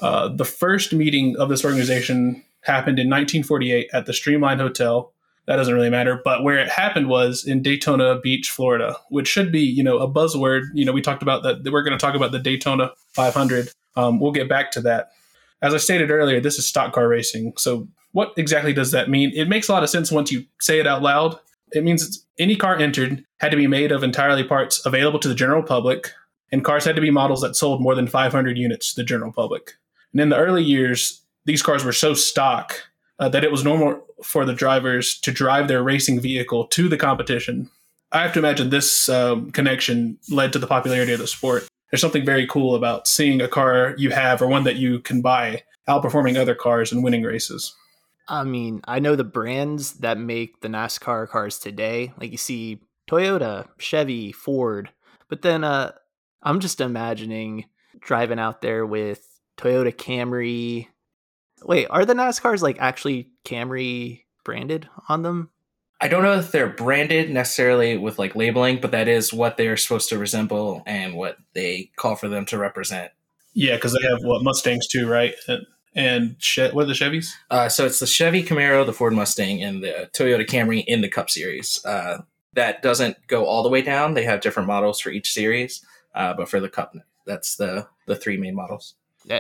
Uh, 0.01 0.29
the 0.29 0.45
first 0.45 0.93
meeting 0.93 1.37
of 1.37 1.49
this 1.49 1.65
organization 1.65 2.43
happened 2.63 2.99
in 2.99 3.09
1948 3.09 3.91
at 3.93 4.07
the 4.07 4.13
Streamline 4.13 4.59
Hotel 4.59 5.13
that 5.49 5.57
doesn't 5.57 5.73
really 5.73 5.89
matter. 5.89 6.21
But 6.23 6.45
where 6.45 6.59
it 6.59 6.69
happened 6.69 7.09
was 7.09 7.47
in 7.47 7.63
Daytona 7.63 8.21
Beach, 8.21 8.51
Florida, 8.51 8.97
which 9.09 9.27
should 9.27 9.51
be, 9.51 9.63
you 9.63 9.83
know, 9.83 9.97
a 9.97 10.07
buzzword. 10.07 10.65
You 10.75 10.85
know, 10.85 10.93
we 10.93 11.01
talked 11.01 11.23
about 11.23 11.43
that. 11.43 11.73
We're 11.73 11.83
going 11.83 11.99
to 11.99 11.99
talk 11.99 12.15
about 12.15 12.33
the 12.33 12.39
Daytona 12.39 12.91
500. 13.15 13.71
Um, 13.97 14.21
we'll 14.21 14.33
get 14.33 14.47
back 14.47 14.71
to 14.73 14.83
that. 14.83 15.13
As 15.63 15.73
I 15.73 15.79
stated 15.79 16.11
earlier, 16.11 16.39
this 16.39 16.59
is 16.59 16.67
stock 16.67 16.93
car 16.93 17.09
racing. 17.09 17.55
So, 17.57 17.89
what 18.13 18.35
exactly 18.37 18.75
does 18.75 18.91
that 18.91 19.09
mean? 19.09 19.33
It 19.35 19.49
makes 19.49 19.71
a 19.71 19.73
lot 19.73 19.83
of 19.83 19.89
sense 19.89 20.13
once 20.13 20.31
you 20.31 20.45
say 20.61 20.81
it 20.81 20.87
out 20.87 21.01
loud. 21.01 21.39
It 21.73 21.85
means 21.85 22.27
any 22.39 22.57
car 22.57 22.77
entered 22.77 23.25
had 23.41 23.51
to 23.51 23.57
be 23.57 23.67
made 23.67 23.93
of 23.93 24.03
entirely 24.03 24.45
parts 24.45 24.85
available 24.85 25.19
to 25.21 25.29
the 25.29 25.35
general 25.35 25.63
public, 25.63 26.11
and 26.51 26.65
cars 26.65 26.85
had 26.85 26.97
to 26.97 27.03
be 27.03 27.11
models 27.11 27.41
that 27.43 27.57
sold 27.57 27.83
more 27.83 27.95
than 27.95 28.07
500 28.07 28.57
units 28.57 28.95
to 28.95 29.01
the 29.01 29.05
general 29.05 29.33
public. 29.33 29.73
And 30.13 30.21
in 30.21 30.29
the 30.31 30.37
early 30.37 30.65
years, 30.65 31.23
these 31.45 31.63
cars 31.63 31.85
were 31.85 31.93
so 31.93 32.15
stock 32.15 32.75
uh, 33.19 33.29
that 33.29 33.45
it 33.45 33.51
was 33.51 33.65
normal 33.65 34.05
for 34.23 34.45
the 34.45 34.55
drivers 34.55 35.19
to 35.21 35.33
drive 35.33 35.69
their 35.69 35.83
racing 35.83 36.21
vehicle 36.21 36.67
to 36.69 36.89
the 36.89 36.97
competition. 36.97 37.71
I 38.13 38.23
have 38.23 38.33
to 38.35 38.39
imagine 38.39 38.71
this 38.71 39.09
um, 39.09 39.51
connection 39.51 40.19
led 40.31 40.53
to 40.55 40.59
the 40.59 40.67
popularity 40.67 41.13
of 41.13 41.19
the 41.19 41.27
sport. 41.27 41.69
There's 41.91 42.01
something 42.01 42.25
very 42.25 42.47
cool 42.47 42.75
about 42.75 43.07
seeing 43.07 43.41
a 43.41 43.49
car 43.49 43.95
you 43.99 44.11
have 44.11 44.41
or 44.41 44.47
one 44.47 44.65
that 44.65 44.77
you 44.77 45.01
can 45.01 45.21
buy 45.21 45.63
outperforming 45.89 46.37
other 46.37 46.55
cars 46.55 46.93
and 46.93 47.03
winning 47.03 47.23
races. 47.23 47.75
I 48.29 48.45
mean, 48.45 48.83
I 48.85 48.99
know 48.99 49.17
the 49.17 49.25
brands 49.25 49.95
that 49.95 50.19
make 50.19 50.61
the 50.61 50.69
NASCAR 50.69 51.29
cars 51.29 51.59
today. 51.59 52.13
Like 52.19 52.31
you 52.31 52.37
see 52.37 52.81
Toyota, 53.09 53.69
Chevy, 53.79 54.33
Ford. 54.33 54.91
But 55.29 55.43
then 55.43 55.65
uh, 55.65 55.93
I'm 56.43 56.61
just 56.61 56.81
imagining 56.81 57.65
driving 58.01 58.39
out 58.39 58.61
there 58.61 58.85
with 58.87 59.41
Toyota 59.57 59.93
Camry, 59.93 60.89
Wait, 61.65 61.87
are 61.91 62.05
the 62.05 62.15
NASCARs 62.15 62.63
like 62.63 62.79
actually 62.81 63.31
Camry 63.45 64.23
branded 64.45 64.89
on 65.09 65.23
them? 65.23 65.51
I 66.01 66.07
don't 66.07 66.23
know 66.23 66.39
if 66.39 66.53
they're 66.53 66.69
branded 66.69 67.31
necessarily 67.31 67.97
with 67.97 68.19
like 68.19 68.37
labeling, 68.37 68.81
but 68.81 68.93
that 68.93 69.09
is 69.09 69.33
what 69.33 69.57
they're 69.57 69.77
supposed 69.77 70.09
to 70.11 70.19
resemble 70.19 70.83
and 70.87 71.15
what 71.15 71.39
they 71.55 71.91
call 71.97 72.15
for 72.15 72.29
them 72.29 72.47
to 72.47 72.59
represent. 72.59 73.11
Yeah, 73.55 73.75
because 73.75 73.93
they 73.93 74.09
have 74.09 74.21
what 74.23 74.45
Mustangs 74.45 74.87
too, 74.87 75.09
right? 75.09 75.35
And, 75.95 76.07
and 76.07 76.39
che- 76.39 76.71
what 76.71 76.85
are 76.85 76.87
the 76.87 76.93
Chevys? 76.93 77.33
Uh, 77.51 77.69
so 77.69 77.87
it's 77.87 78.01
the 78.01 78.07
Chevy 78.07 78.43
Camaro, 78.43 78.85
the 78.85 78.93
Ford 78.93 79.13
Mustang, 79.13 79.63
and 79.63 79.83
the 79.83 80.11
Toyota 80.13 80.47
Camry 80.47 80.85
in 80.87 81.01
the 81.01 81.09
Cup 81.09 81.31
Series. 81.31 81.85
Uh, 81.85 82.23
that 82.55 82.83
doesn't 82.83 83.17
go 83.27 83.45
all 83.45 83.63
the 83.63 83.69
way 83.69 83.83
down. 83.83 84.15
They 84.15 84.25
have 84.25 84.41
different 84.41 84.67
models 84.67 85.01
for 85.01 85.11
each 85.11 85.33
series, 85.33 85.85
uh, 86.15 86.35
but 86.35 86.49
for 86.49 86.61
the 86.61 86.69
Cup, 86.69 86.95
that's 87.27 87.57
the 87.57 87.87
the 88.07 88.17
three 88.17 88.37
main 88.37 88.55
models. 88.55 88.95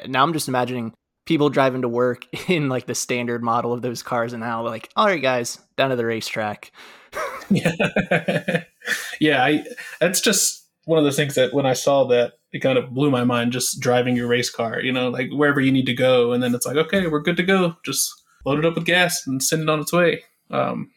Now 0.06 0.22
I'm 0.22 0.32
just 0.32 0.48
imagining 0.48 0.92
people 1.28 1.50
driving 1.50 1.82
to 1.82 1.88
work 1.88 2.26
in 2.48 2.70
like 2.70 2.86
the 2.86 2.94
standard 2.94 3.42
model 3.42 3.74
of 3.74 3.82
those 3.82 4.02
cars 4.02 4.32
and 4.32 4.40
now 4.40 4.64
like 4.64 4.88
all 4.96 5.04
right 5.04 5.20
guys 5.20 5.58
down 5.76 5.90
to 5.90 5.96
the 5.96 6.06
racetrack 6.06 6.72
yeah 7.50 8.64
yeah 9.20 9.44
I, 9.44 9.64
that's 10.00 10.22
just 10.22 10.64
one 10.86 10.98
of 10.98 11.04
the 11.04 11.12
things 11.12 11.34
that 11.34 11.52
when 11.52 11.66
i 11.66 11.74
saw 11.74 12.04
that 12.04 12.37
it 12.52 12.60
kind 12.60 12.78
of 12.78 12.90
blew 12.90 13.10
my 13.10 13.24
mind 13.24 13.52
just 13.52 13.80
driving 13.80 14.16
your 14.16 14.26
race 14.26 14.50
car 14.50 14.80
you 14.80 14.92
know 14.92 15.08
like 15.10 15.30
wherever 15.30 15.60
you 15.60 15.72
need 15.72 15.86
to 15.86 15.94
go. 15.94 16.32
And 16.32 16.42
then 16.42 16.54
it's 16.54 16.66
like 16.66 16.76
okay 16.76 17.06
we're 17.06 17.20
good 17.20 17.36
to 17.36 17.42
go. 17.42 17.76
Just 17.84 18.10
load 18.44 18.58
it 18.58 18.64
up 18.64 18.74
with 18.74 18.84
gas 18.84 19.26
and 19.26 19.42
send 19.42 19.62
it 19.62 19.68
on 19.68 19.80
its 19.80 19.92
way. 19.92 20.22
Um, 20.50 20.90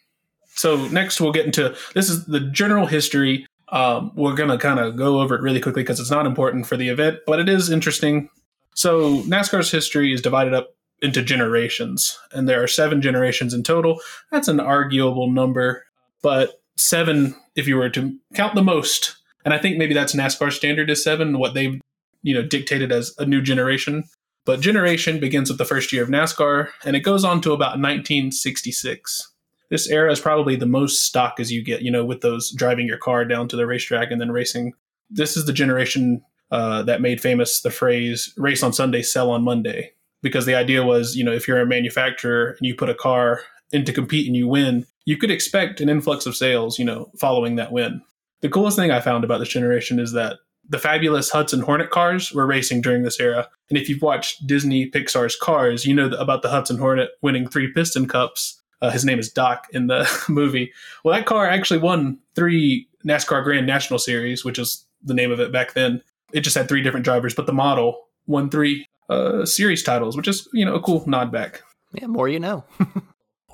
so 0.55 0.87
next 0.87 1.19
we'll 1.19 1.31
get 1.31 1.45
into 1.45 1.75
this 1.93 2.09
is 2.09 2.25
the 2.25 2.39
general 2.39 2.85
history. 2.85 3.45
Um, 3.69 4.11
we're 4.15 4.35
going 4.35 4.49
to 4.49 4.57
kind 4.57 4.81
of 4.81 4.97
go 4.97 5.21
over 5.21 5.33
it 5.35 5.41
really 5.41 5.61
quickly 5.61 5.83
because 5.83 5.99
it's 5.99 6.11
not 6.11 6.25
important 6.25 6.67
for 6.67 6.75
the 6.75 6.89
event 6.89 7.19
but 7.25 7.39
it 7.39 7.49
is 7.49 7.69
interesting. 7.69 8.29
So 8.75 9.21
NASCAR's 9.23 9.71
history 9.71 10.13
is 10.13 10.21
divided 10.21 10.53
up 10.53 10.69
into 11.01 11.21
generations, 11.21 12.17
and 12.31 12.47
there 12.47 12.63
are 12.63 12.67
seven 12.67 13.01
generations 13.01 13.53
in 13.53 13.63
total. 13.63 13.99
That's 14.31 14.47
an 14.47 14.59
arguable 14.59 15.29
number, 15.29 15.85
but 16.21 16.61
seven, 16.77 17.35
if 17.55 17.67
you 17.67 17.75
were 17.75 17.89
to 17.89 18.17
count 18.33 18.55
the 18.55 18.63
most, 18.63 19.17
and 19.45 19.53
I 19.53 19.57
think 19.57 19.77
maybe 19.77 19.93
that's 19.93 20.15
NASCAR 20.15 20.51
standard 20.51 20.89
is 20.89 21.03
seven, 21.03 21.39
what 21.39 21.53
they've 21.53 21.79
you 22.23 22.33
know 22.33 22.43
dictated 22.43 22.91
as 22.91 23.13
a 23.17 23.25
new 23.25 23.41
generation. 23.41 24.03
But 24.43 24.59
generation 24.59 25.19
begins 25.19 25.49
with 25.49 25.59
the 25.59 25.65
first 25.65 25.93
year 25.93 26.03
of 26.03 26.09
NASCAR, 26.09 26.69
and 26.83 26.95
it 26.95 27.01
goes 27.01 27.23
on 27.23 27.41
to 27.41 27.53
about 27.53 27.79
1966. 27.79 29.31
This 29.69 29.87
era 29.87 30.11
is 30.11 30.19
probably 30.19 30.55
the 30.55 30.65
most 30.65 31.05
stock 31.05 31.39
as 31.39 31.51
you 31.51 31.63
get, 31.63 31.81
you 31.81 31.91
know, 31.91 32.03
with 32.03 32.21
those 32.21 32.51
driving 32.51 32.87
your 32.87 32.97
car 32.97 33.23
down 33.23 33.47
to 33.49 33.55
the 33.55 33.67
racetrack 33.67 34.11
and 34.11 34.19
then 34.19 34.31
racing. 34.31 34.73
This 35.09 35.37
is 35.37 35.45
the 35.45 35.53
generation 35.53 36.23
uh, 36.49 36.83
that 36.83 37.01
made 37.01 37.21
famous 37.21 37.61
the 37.61 37.71
phrase 37.71 38.33
"race 38.35 38.63
on 38.63 38.73
Sunday, 38.73 39.01
sell 39.01 39.29
on 39.29 39.43
Monday," 39.43 39.93
because 40.21 40.45
the 40.45 40.55
idea 40.55 40.83
was, 40.83 41.15
you 41.15 41.23
know, 41.23 41.31
if 41.31 41.47
you're 41.47 41.61
a 41.61 41.65
manufacturer 41.65 42.55
and 42.59 42.67
you 42.67 42.75
put 42.75 42.89
a 42.89 42.95
car 42.95 43.41
in 43.71 43.85
to 43.85 43.93
compete 43.93 44.27
and 44.27 44.35
you 44.35 44.47
win, 44.47 44.85
you 45.05 45.17
could 45.17 45.31
expect 45.31 45.79
an 45.81 45.89
influx 45.89 46.25
of 46.25 46.35
sales, 46.35 46.77
you 46.77 46.85
know, 46.85 47.09
following 47.17 47.55
that 47.55 47.71
win. 47.71 48.01
The 48.41 48.49
coolest 48.49 48.77
thing 48.77 48.91
I 48.91 48.99
found 48.99 49.23
about 49.23 49.39
this 49.39 49.49
generation 49.49 49.99
is 49.99 50.11
that 50.13 50.37
the 50.67 50.79
fabulous 50.79 51.29
Hudson 51.29 51.61
Hornet 51.61 51.89
cars 51.89 52.31
were 52.31 52.47
racing 52.47 52.81
during 52.81 53.03
this 53.03 53.19
era. 53.19 53.47
And 53.69 53.77
if 53.77 53.89
you've 53.89 54.01
watched 54.01 54.47
Disney 54.47 54.89
Pixar's 54.89 55.35
Cars, 55.35 55.85
you 55.85 55.93
know 55.93 56.07
about 56.07 56.41
the 56.41 56.49
Hudson 56.49 56.77
Hornet 56.77 57.09
winning 57.21 57.47
three 57.47 57.71
piston 57.71 58.07
cups. 58.07 58.61
Uh, 58.81 58.89
his 58.89 59.05
name 59.05 59.19
is 59.19 59.31
Doc 59.31 59.67
in 59.73 59.87
the 59.87 60.09
movie. 60.29 60.71
Well, 61.03 61.15
that 61.15 61.25
car 61.25 61.47
actually 61.47 61.79
won 61.79 62.19
three 62.35 62.87
NASCAR 63.05 63.43
Grand 63.43 63.67
National 63.67 63.99
Series, 63.99 64.45
which 64.45 64.57
is 64.57 64.85
the 65.03 65.13
name 65.13 65.31
of 65.31 65.39
it 65.39 65.51
back 65.51 65.73
then. 65.73 66.01
It 66.33 66.41
just 66.41 66.57
had 66.57 66.67
three 66.67 66.81
different 66.81 67.03
drivers, 67.03 67.35
but 67.35 67.45
the 67.45 67.53
model 67.53 68.07
won 68.25 68.49
three 68.49 68.85
uh, 69.09 69.45
series 69.45 69.83
titles, 69.83 70.15
which 70.15 70.27
is 70.27 70.47
you 70.53 70.65
know 70.65 70.75
a 70.75 70.81
cool 70.81 71.03
nod 71.07 71.31
back. 71.31 71.61
Yeah, 71.93 72.07
more 72.07 72.29
you 72.29 72.39
know. 72.39 72.63
A 72.79 72.87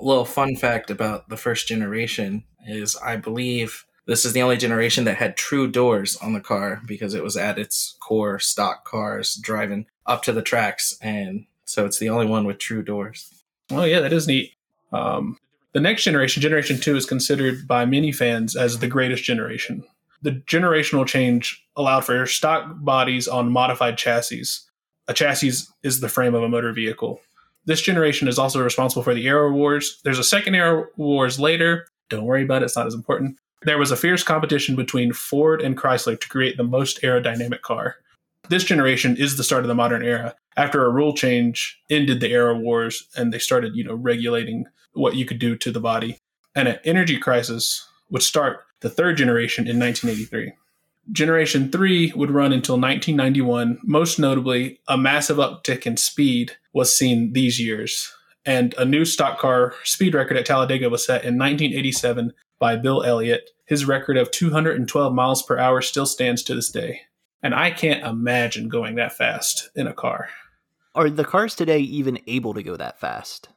little 0.00 0.24
fun 0.24 0.54
fact 0.54 0.90
about 0.90 1.28
the 1.28 1.36
first 1.36 1.66
generation 1.66 2.44
is 2.66 2.96
I 2.96 3.16
believe 3.16 3.84
this 4.08 4.24
is 4.24 4.32
the 4.32 4.40
only 4.40 4.56
generation 4.56 5.04
that 5.04 5.18
had 5.18 5.36
true 5.36 5.70
doors 5.70 6.16
on 6.16 6.32
the 6.32 6.40
car 6.40 6.80
because 6.86 7.12
it 7.12 7.22
was 7.22 7.36
at 7.36 7.58
its 7.58 7.94
core 8.00 8.38
stock 8.38 8.86
cars 8.86 9.34
driving 9.34 9.84
up 10.06 10.22
to 10.22 10.32
the 10.32 10.42
tracks, 10.42 10.96
and 11.02 11.44
so 11.66 11.84
it's 11.84 11.98
the 11.98 12.08
only 12.08 12.24
one 12.24 12.46
with 12.46 12.56
true 12.58 12.82
doors. 12.82 13.30
Oh 13.70 13.84
yeah, 13.84 14.00
that 14.00 14.14
is 14.14 14.26
neat. 14.26 14.54
Um, 14.92 15.36
the 15.74 15.80
next 15.80 16.04
generation, 16.04 16.40
Generation 16.40 16.80
Two, 16.80 16.96
is 16.96 17.04
considered 17.04 17.68
by 17.68 17.84
many 17.84 18.10
fans 18.10 18.56
as 18.56 18.78
the 18.78 18.86
greatest 18.86 19.24
generation. 19.24 19.84
The 20.22 20.32
generational 20.32 21.06
change 21.06 21.62
allowed 21.76 22.06
for 22.06 22.26
stock 22.26 22.76
bodies 22.78 23.28
on 23.28 23.52
modified 23.52 23.98
chassis. 23.98 24.42
A 25.06 25.12
chassis 25.12 25.66
is 25.82 26.00
the 26.00 26.08
frame 26.08 26.34
of 26.34 26.42
a 26.42 26.48
motor 26.48 26.72
vehicle. 26.72 27.20
This 27.66 27.82
generation 27.82 28.26
is 28.26 28.38
also 28.38 28.64
responsible 28.64 29.02
for 29.02 29.14
the 29.14 29.28
Aero 29.28 29.52
Wars. 29.52 30.00
There's 30.02 30.18
a 30.18 30.24
second 30.24 30.54
Aero 30.54 30.86
Wars 30.96 31.38
later. 31.38 31.86
Don't 32.08 32.24
worry 32.24 32.42
about 32.42 32.62
it, 32.62 32.64
it's 32.64 32.76
not 32.76 32.86
as 32.86 32.94
important. 32.94 33.36
There 33.62 33.78
was 33.78 33.90
a 33.90 33.96
fierce 33.96 34.22
competition 34.22 34.76
between 34.76 35.12
Ford 35.12 35.60
and 35.60 35.76
Chrysler 35.76 36.20
to 36.20 36.28
create 36.28 36.56
the 36.56 36.62
most 36.62 37.02
aerodynamic 37.02 37.62
car. 37.62 37.96
This 38.48 38.64
generation 38.64 39.16
is 39.16 39.36
the 39.36 39.44
start 39.44 39.64
of 39.64 39.68
the 39.68 39.74
modern 39.74 40.04
era. 40.04 40.34
After 40.56 40.84
a 40.84 40.90
rule 40.90 41.12
change 41.12 41.80
ended 41.90 42.20
the 42.20 42.32
Aero 42.32 42.56
Wars 42.56 43.08
and 43.16 43.32
they 43.32 43.38
started, 43.38 43.74
you 43.74 43.84
know, 43.84 43.94
regulating 43.94 44.66
what 44.92 45.16
you 45.16 45.24
could 45.24 45.38
do 45.38 45.56
to 45.56 45.70
the 45.70 45.80
body. 45.80 46.18
And 46.54 46.68
an 46.68 46.78
energy 46.84 47.18
crisis 47.18 47.86
would 48.10 48.22
start 48.22 48.60
the 48.80 48.90
third 48.90 49.16
generation 49.16 49.66
in 49.66 49.78
1983. 49.78 50.52
Generation 51.10 51.70
3 51.70 52.12
would 52.16 52.30
run 52.30 52.52
until 52.52 52.74
1991. 52.74 53.78
Most 53.82 54.18
notably, 54.18 54.80
a 54.88 54.98
massive 54.98 55.38
uptick 55.38 55.86
in 55.86 55.96
speed 55.96 56.52
was 56.72 56.94
seen 56.94 57.32
these 57.32 57.58
years, 57.58 58.12
and 58.44 58.74
a 58.76 58.84
new 58.84 59.04
stock 59.04 59.38
car 59.38 59.74
speed 59.84 60.14
record 60.14 60.36
at 60.36 60.46
Talladega 60.46 60.90
was 60.90 61.04
set 61.04 61.24
in 61.24 61.38
1987 61.38 62.32
by 62.58 62.76
Bill 62.76 63.02
Elliott. 63.02 63.50
His 63.64 63.84
record 63.84 64.16
of 64.16 64.30
212 64.30 65.14
miles 65.14 65.42
per 65.42 65.58
hour 65.58 65.82
still 65.82 66.06
stands 66.06 66.42
to 66.44 66.54
this 66.54 66.70
day. 66.70 67.02
And 67.42 67.54
I 67.54 67.70
can't 67.70 68.04
imagine 68.04 68.68
going 68.68 68.96
that 68.96 69.16
fast 69.16 69.70
in 69.74 69.86
a 69.86 69.92
car. 69.92 70.28
Are 70.94 71.08
the 71.08 71.24
cars 71.24 71.54
today 71.54 71.78
even 71.78 72.18
able 72.26 72.54
to 72.54 72.62
go 72.62 72.76
that 72.76 72.98
fast? 72.98 73.48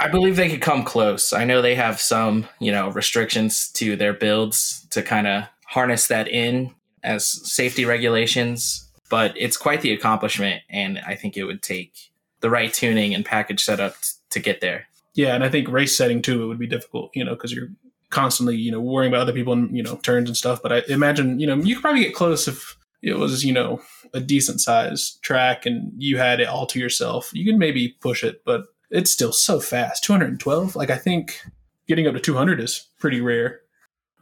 I 0.00 0.08
believe 0.08 0.34
they 0.34 0.50
could 0.50 0.62
come 0.62 0.82
close. 0.82 1.32
I 1.32 1.44
know 1.44 1.62
they 1.62 1.76
have 1.76 2.00
some, 2.00 2.48
you 2.58 2.72
know, 2.72 2.88
restrictions 2.88 3.70
to 3.74 3.94
their 3.94 4.12
builds 4.12 4.84
to 4.90 5.02
kind 5.02 5.28
of 5.28 5.44
harness 5.66 6.08
that 6.08 6.26
in 6.26 6.74
as 7.04 7.26
safety 7.26 7.84
regulations, 7.84 8.88
but 9.10 9.32
it's 9.36 9.56
quite 9.56 9.80
the 9.82 9.92
accomplishment 9.92 10.62
and 10.68 10.98
I 11.06 11.14
think 11.14 11.36
it 11.36 11.44
would 11.44 11.62
take 11.62 12.10
the 12.40 12.50
right 12.50 12.72
tuning 12.72 13.14
and 13.14 13.24
package 13.24 13.62
setup 13.62 14.00
t- 14.00 14.08
to 14.30 14.40
get 14.40 14.60
there. 14.60 14.88
Yeah, 15.14 15.34
and 15.34 15.44
I 15.44 15.48
think 15.50 15.68
race 15.68 15.96
setting 15.96 16.20
too 16.20 16.42
it 16.42 16.46
would 16.46 16.58
be 16.58 16.66
difficult, 16.66 17.12
you 17.14 17.24
know, 17.24 17.34
because 17.34 17.52
you're 17.52 17.68
constantly, 18.12 18.56
you 18.56 18.70
know, 18.70 18.80
worrying 18.80 19.12
about 19.12 19.22
other 19.22 19.32
people 19.32 19.52
and 19.52 19.76
you 19.76 19.82
know 19.82 19.96
turns 19.96 20.28
and 20.28 20.36
stuff. 20.36 20.62
But 20.62 20.72
I 20.72 20.82
imagine, 20.88 21.40
you 21.40 21.46
know, 21.46 21.56
you 21.56 21.74
could 21.74 21.82
probably 21.82 22.04
get 22.04 22.14
close 22.14 22.46
if 22.46 22.76
it 23.02 23.18
was, 23.18 23.42
you 23.42 23.52
know, 23.52 23.80
a 24.14 24.20
decent 24.20 24.60
size 24.60 25.18
track 25.22 25.66
and 25.66 25.92
you 25.96 26.18
had 26.18 26.38
it 26.38 26.46
all 26.46 26.66
to 26.66 26.78
yourself. 26.78 27.30
You 27.32 27.44
can 27.44 27.58
maybe 27.58 27.96
push 28.00 28.22
it, 28.22 28.42
but 28.44 28.66
it's 28.90 29.10
still 29.10 29.32
so 29.32 29.58
fast. 29.58 30.04
212. 30.04 30.76
Like 30.76 30.90
I 30.90 30.98
think 30.98 31.40
getting 31.88 32.06
up 32.06 32.14
to 32.14 32.20
200 32.20 32.60
is 32.60 32.88
pretty 33.00 33.20
rare. 33.20 33.60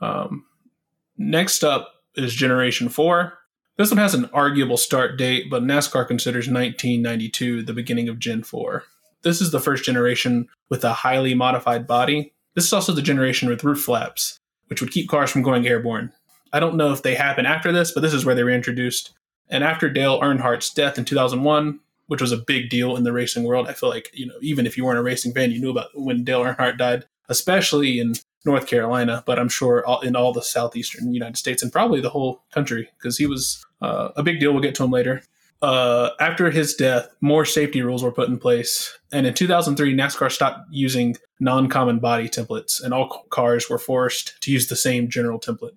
Um, 0.01 0.47
next 1.19 1.63
up 1.63 1.93
is 2.17 2.33
Generation 2.35 2.89
Four. 2.89 3.35
This 3.77 3.91
one 3.91 3.99
has 3.99 4.15
an 4.15 4.29
arguable 4.33 4.77
start 4.77 5.17
date, 5.17 5.51
but 5.51 5.63
NASCAR 5.63 6.07
considers 6.07 6.49
1992 6.49 7.63
the 7.63 7.73
beginning 7.73 8.09
of 8.11 8.19
Gen 8.19 8.43
4. 8.43 8.85
This 9.23 9.41
is 9.41 9.53
the 9.53 9.61
first 9.61 9.85
generation 9.85 10.49
with 10.69 10.85
a 10.85 10.93
highly 10.93 11.35
modified 11.35 11.87
body. 11.87 12.35
This 12.55 12.67
is 12.67 12.73
also 12.73 12.93
the 12.93 13.03
generation 13.03 13.49
with 13.49 13.65
roof 13.65 13.83
flaps, 13.83 14.41
which 14.67 14.81
would 14.81 14.91
keep 14.91 15.09
cars 15.09 15.31
from 15.31 15.43
going 15.43 15.67
airborne. 15.67 16.13
I 16.53 16.61
don't 16.61 16.77
know 16.77 16.93
if 16.93 17.03
they 17.03 17.15
happen 17.15 17.47
after 17.47 17.71
this, 17.73 17.93
but 17.93 18.01
this 18.01 18.15
is 18.15 18.25
where 18.25 18.35
they 18.35 18.43
were 18.43 18.51
introduced. 18.51 19.13
And 19.49 19.63
after 19.65 19.89
Dale 19.89 20.21
Earnhardt's 20.21 20.71
death 20.71 20.99
in 20.99 21.05
2001, 21.05 21.81
which 22.07 22.21
was 22.21 22.33
a 22.33 22.37
big 22.37 22.71
deal 22.71 22.97
in 22.97 23.05
the 23.05 23.13
racing 23.13 23.45
world, 23.45 23.69
I 23.69 23.73
feel 23.73 23.89
like, 23.89 24.11
you 24.13 24.27
know, 24.27 24.35
even 24.41 24.67
if 24.67 24.77
you 24.77 24.85
weren't 24.85 24.99
a 24.99 25.03
racing 25.03 25.33
fan, 25.33 25.53
you 25.53 25.61
knew 25.61 25.71
about 25.71 25.91
when 25.95 26.25
Dale 26.25 26.43
Earnhardt 26.43 26.79
died, 26.79 27.07
especially 27.29 28.01
in 28.01 28.15
North 28.45 28.67
Carolina, 28.67 29.23
but 29.27 29.39
I'm 29.39 29.49
sure 29.49 29.85
in 30.03 30.17
all 30.17 30.33
the 30.33 30.43
southeastern 30.43 31.13
United 31.13 31.37
States 31.37 31.63
and 31.63 31.71
probably 31.71 32.01
the 32.01 32.11
whole 32.11 32.43
country 32.53 32.89
because 32.99 33.19
he 33.19 33.27
was 33.27 33.65
uh, 33.83 34.09
a 34.17 34.23
big 34.23 34.41
deal. 34.41 34.53
We'll 34.53 34.63
get 34.63 34.75
to 34.77 34.85
him 34.85 34.91
later. 34.91 35.23
Uh, 35.63 36.11
after 36.19 36.51
his 36.51 36.75
death, 36.75 37.09
more 37.21 37.45
safety 37.45 37.83
rules 37.83 38.03
were 38.03 38.13
put 38.13 38.29
in 38.29 38.39
place, 38.39 38.99
and 39.13 39.27
in 39.27 39.35
2003, 39.35 39.95
NASCAR 39.95 40.33
stopped 40.33 40.61
using 40.71 41.17
non-common 41.39 41.99
body 41.99 42.29
templates, 42.29 42.83
and 42.83 42.95
all 42.95 43.27
cars 43.31 43.69
were 43.69 43.79
forced 43.79 44.41
to 44.43 44.51
use 44.51 44.69
the 44.69 44.77
same 44.77 45.09
general 45.09 45.39
template. 45.39 45.77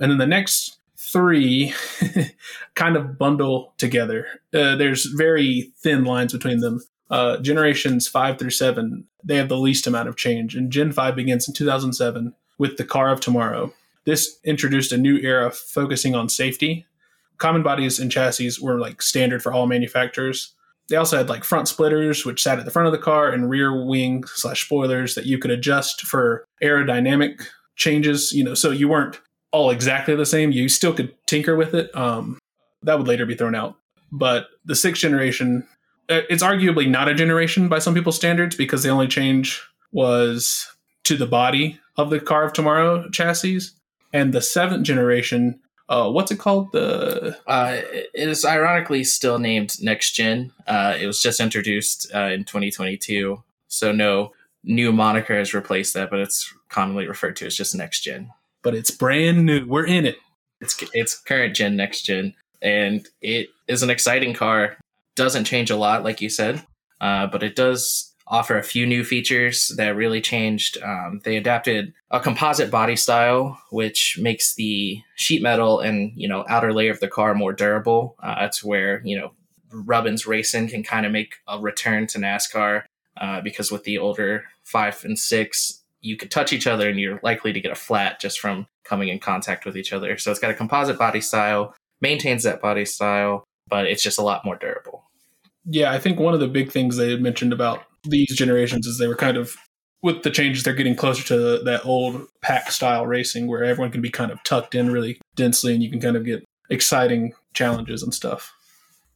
And 0.00 0.10
then 0.10 0.18
the 0.18 0.26
next 0.26 0.78
three 0.96 1.74
kind 2.74 2.96
of 2.96 3.18
bundle 3.18 3.74
together. 3.78 4.26
Uh, 4.54 4.76
there's 4.76 5.06
very 5.06 5.72
thin 5.78 6.04
lines 6.04 6.32
between 6.32 6.60
them. 6.60 6.80
Uh, 7.10 7.38
generations 7.38 8.06
five 8.06 8.38
through 8.38 8.50
seven, 8.50 9.04
they 9.24 9.36
have 9.36 9.48
the 9.48 9.58
least 9.58 9.86
amount 9.86 10.08
of 10.08 10.16
change. 10.16 10.54
And 10.54 10.70
Gen 10.70 10.92
5 10.92 11.16
begins 11.16 11.48
in 11.48 11.54
2007 11.54 12.34
with 12.58 12.76
the 12.76 12.84
car 12.84 13.10
of 13.10 13.20
tomorrow. 13.20 13.72
This 14.04 14.38
introduced 14.44 14.92
a 14.92 14.98
new 14.98 15.16
era 15.18 15.50
focusing 15.50 16.14
on 16.14 16.28
safety. 16.28 16.86
Common 17.40 17.64
bodies 17.64 17.98
and 17.98 18.12
chassis 18.12 18.52
were 18.62 18.78
like 18.78 19.02
standard 19.02 19.42
for 19.42 19.52
all 19.52 19.66
manufacturers. 19.66 20.54
They 20.88 20.96
also 20.96 21.16
had 21.16 21.28
like 21.28 21.42
front 21.42 21.66
splitters, 21.66 22.24
which 22.24 22.42
sat 22.42 22.58
at 22.58 22.64
the 22.64 22.70
front 22.70 22.86
of 22.86 22.92
the 22.92 22.98
car, 22.98 23.30
and 23.30 23.50
rear 23.50 23.84
wing 23.84 24.24
slash 24.26 24.64
spoilers 24.64 25.16
that 25.16 25.26
you 25.26 25.38
could 25.38 25.50
adjust 25.50 26.02
for 26.02 26.44
aerodynamic 26.62 27.42
changes. 27.74 28.32
You 28.32 28.44
know, 28.44 28.54
so 28.54 28.70
you 28.70 28.88
weren't 28.88 29.20
all 29.50 29.70
exactly 29.70 30.14
the 30.14 30.26
same. 30.26 30.52
You 30.52 30.68
still 30.68 30.94
could 30.94 31.12
tinker 31.26 31.56
with 31.56 31.74
it. 31.74 31.94
Um, 31.96 32.38
that 32.82 32.98
would 32.98 33.08
later 33.08 33.26
be 33.26 33.34
thrown 33.34 33.56
out. 33.56 33.76
But 34.12 34.48
the 34.64 34.76
sixth 34.76 35.02
generation 35.02 35.66
uh, 36.10 36.22
it's 36.28 36.42
arguably 36.42 36.88
not 36.88 37.08
a 37.08 37.14
generation 37.14 37.68
by 37.68 37.78
some 37.78 37.94
people's 37.94 38.16
standards 38.16 38.56
because 38.56 38.82
the 38.82 38.88
only 38.88 39.06
change 39.06 39.62
was 39.92 40.66
to 41.04 41.16
the 41.16 41.26
body 41.26 41.78
of 41.96 42.10
the 42.10 42.20
car 42.20 42.44
of 42.44 42.52
tomorrow 42.52 43.08
chassis 43.10 43.60
and 44.12 44.34
the 44.34 44.42
seventh 44.42 44.84
generation 44.84 45.60
uh, 45.90 46.08
what's 46.08 46.30
it 46.30 46.38
called? 46.38 46.72
The 46.72 47.36
uh, 47.46 47.80
it 47.92 48.28
is 48.28 48.44
ironically 48.44 49.04
still 49.04 49.38
named 49.38 49.76
next 49.82 50.12
gen. 50.12 50.52
Uh, 50.66 50.96
it 50.98 51.06
was 51.06 51.20
just 51.20 51.40
introduced 51.40 52.10
uh, 52.14 52.30
in 52.32 52.44
2022 52.44 53.42
so 53.70 53.92
no 53.92 54.32
new 54.62 54.92
moniker 54.92 55.38
has 55.38 55.54
replaced 55.54 55.94
that 55.94 56.10
but 56.10 56.18
it's 56.18 56.52
commonly 56.68 57.08
referred 57.08 57.34
to 57.36 57.46
as 57.46 57.56
just 57.56 57.74
next 57.74 58.00
gen. 58.00 58.30
but 58.62 58.74
it's 58.74 58.90
brand 58.90 59.46
new. 59.46 59.66
We're 59.66 59.86
in 59.86 60.06
it. 60.06 60.16
It's 60.60 60.82
it's 60.92 61.18
current 61.18 61.56
gen 61.56 61.76
next 61.76 62.02
gen. 62.02 62.34
And 62.62 63.08
it 63.22 63.48
is 63.68 63.82
an 63.82 63.90
exciting 63.90 64.34
car. 64.34 64.76
Doesn't 65.16 65.44
change 65.44 65.70
a 65.70 65.76
lot, 65.76 66.04
like 66.04 66.20
you 66.20 66.28
said, 66.28 66.62
uh, 67.00 67.26
but 67.26 67.42
it 67.42 67.56
does 67.56 68.09
offer 68.30 68.56
a 68.56 68.62
few 68.62 68.86
new 68.86 69.04
features 69.04 69.72
that 69.76 69.96
really 69.96 70.20
changed. 70.20 70.78
Um, 70.82 71.20
they 71.24 71.36
adapted 71.36 71.92
a 72.10 72.20
composite 72.20 72.70
body 72.70 72.96
style, 72.96 73.60
which 73.70 74.18
makes 74.20 74.54
the 74.54 75.02
sheet 75.16 75.42
metal 75.42 75.80
and 75.80 76.12
you 76.14 76.28
know 76.28 76.44
outer 76.48 76.72
layer 76.72 76.92
of 76.92 77.00
the 77.00 77.08
car 77.08 77.34
more 77.34 77.52
durable. 77.52 78.16
Uh, 78.22 78.36
that's 78.36 78.64
where 78.64 79.02
you 79.04 79.18
know 79.18 79.32
Rubbins 79.72 80.26
Racing 80.26 80.68
can 80.68 80.82
kind 80.82 81.04
of 81.04 81.12
make 81.12 81.34
a 81.48 81.58
return 81.58 82.06
to 82.08 82.18
NASCAR 82.18 82.84
uh, 83.20 83.40
because 83.40 83.70
with 83.70 83.84
the 83.84 83.98
older 83.98 84.44
five 84.64 85.04
and 85.04 85.18
six, 85.18 85.82
you 86.00 86.16
could 86.16 86.30
touch 86.30 86.52
each 86.52 86.66
other 86.66 86.88
and 86.88 86.98
you're 86.98 87.20
likely 87.22 87.52
to 87.52 87.60
get 87.60 87.72
a 87.72 87.76
flat 87.76 88.20
just 88.20 88.40
from 88.40 88.66
coming 88.84 89.08
in 89.08 89.18
contact 89.18 89.66
with 89.66 89.76
each 89.76 89.92
other. 89.92 90.16
So 90.16 90.30
it's 90.30 90.40
got 90.40 90.50
a 90.50 90.54
composite 90.54 90.98
body 90.98 91.20
style, 91.20 91.74
maintains 92.00 92.44
that 92.44 92.62
body 92.62 92.84
style, 92.84 93.44
but 93.68 93.86
it's 93.86 94.02
just 94.02 94.18
a 94.18 94.22
lot 94.22 94.44
more 94.44 94.56
durable 94.56 95.04
yeah, 95.66 95.92
I 95.92 95.98
think 95.98 96.18
one 96.18 96.34
of 96.34 96.40
the 96.40 96.48
big 96.48 96.72
things 96.72 96.96
they 96.96 97.10
had 97.10 97.20
mentioned 97.20 97.52
about 97.52 97.84
these 98.04 98.34
generations 98.34 98.86
is 98.86 98.98
they 98.98 99.06
were 99.06 99.16
kind 99.16 99.36
of 99.36 99.56
with 100.02 100.22
the 100.22 100.30
changes 100.30 100.62
they're 100.62 100.74
getting 100.74 100.96
closer 100.96 101.22
to 101.24 101.62
that 101.64 101.84
old 101.84 102.26
pack 102.40 102.70
style 102.70 103.06
racing 103.06 103.46
where 103.46 103.62
everyone 103.64 103.92
can 103.92 104.00
be 104.00 104.10
kind 104.10 104.30
of 104.30 104.42
tucked 104.44 104.74
in 104.74 104.90
really 104.90 105.20
densely 105.36 105.74
and 105.74 105.82
you 105.82 105.90
can 105.90 106.00
kind 106.00 106.16
of 106.16 106.24
get 106.24 106.44
exciting 106.70 107.34
challenges 107.52 108.02
and 108.02 108.14
stuff. 108.14 108.54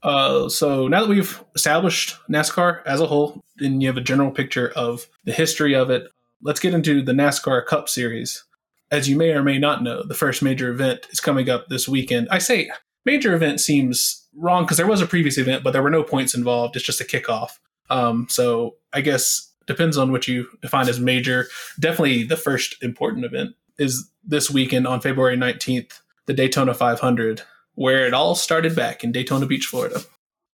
Uh, 0.03 0.49
so 0.51 0.87
now 0.87 1.01
that 1.01 1.09
we've 1.09 1.43
established 1.55 2.17
NASCAR 2.29 2.83
as 2.85 3.01
a 3.01 3.07
whole 3.07 3.43
and 3.59 3.83
you 3.83 3.89
have 3.89 3.97
a 3.97 4.03
general 4.03 4.31
picture 4.31 4.71
of 4.77 5.09
the 5.25 5.33
history 5.33 5.75
of 5.75 5.89
it, 5.89 6.11
let's 6.43 6.61
get 6.61 6.75
into 6.75 7.01
the 7.01 7.13
NASCAR 7.13 7.65
Cup 7.65 7.89
Series. 7.89 8.45
As 8.91 9.09
you 9.09 9.17
may 9.17 9.31
or 9.31 9.43
may 9.43 9.59
not 9.59 9.83
know, 9.83 10.03
the 10.03 10.15
first 10.15 10.43
major 10.43 10.71
event 10.71 11.07
is 11.11 11.21
coming 11.21 11.49
up 11.49 11.69
this 11.69 11.89
weekend. 11.89 12.29
I 12.31 12.39
say 12.39 12.71
major 13.07 13.35
event 13.35 13.61
seems 13.61 14.29
wrong 14.37 14.65
because 14.65 14.77
there 14.77 14.87
was 14.87 15.01
a 15.01 15.07
previous 15.07 15.39
event, 15.39 15.65
but 15.65 15.71
there 15.73 15.83
were 15.83 15.91
no 15.91 16.03
points 16.03 16.35
involved. 16.35 16.77
It's 16.77 16.85
just 16.85 17.01
a 17.01 17.05
kickoff. 17.05 17.53
Um, 17.91 18.27
so 18.31 18.77
I 18.93 19.01
guess 19.01 19.51
depends 19.67 19.97
on 19.97 20.13
what 20.13 20.29
you 20.29 20.49
define 20.61 20.89
as 20.89 21.01
major. 21.01 21.47
Definitely 21.79 22.25
the 22.25 22.37
first 22.37 22.83
important 22.83 23.25
event 23.25 23.55
is 23.79 24.11
this 24.23 24.51
weekend 24.51 24.87
on 24.87 25.01
February 25.01 25.37
19th, 25.37 26.01
the 26.27 26.35
Daytona 26.35 26.75
500, 26.75 27.43
where 27.75 28.07
it 28.07 28.15
all 28.15 28.35
started 28.35 28.77
back 28.77 29.05
in 29.05 29.13
Daytona 29.13 29.47
Beach, 29.47 29.67
Florida. 29.67 30.01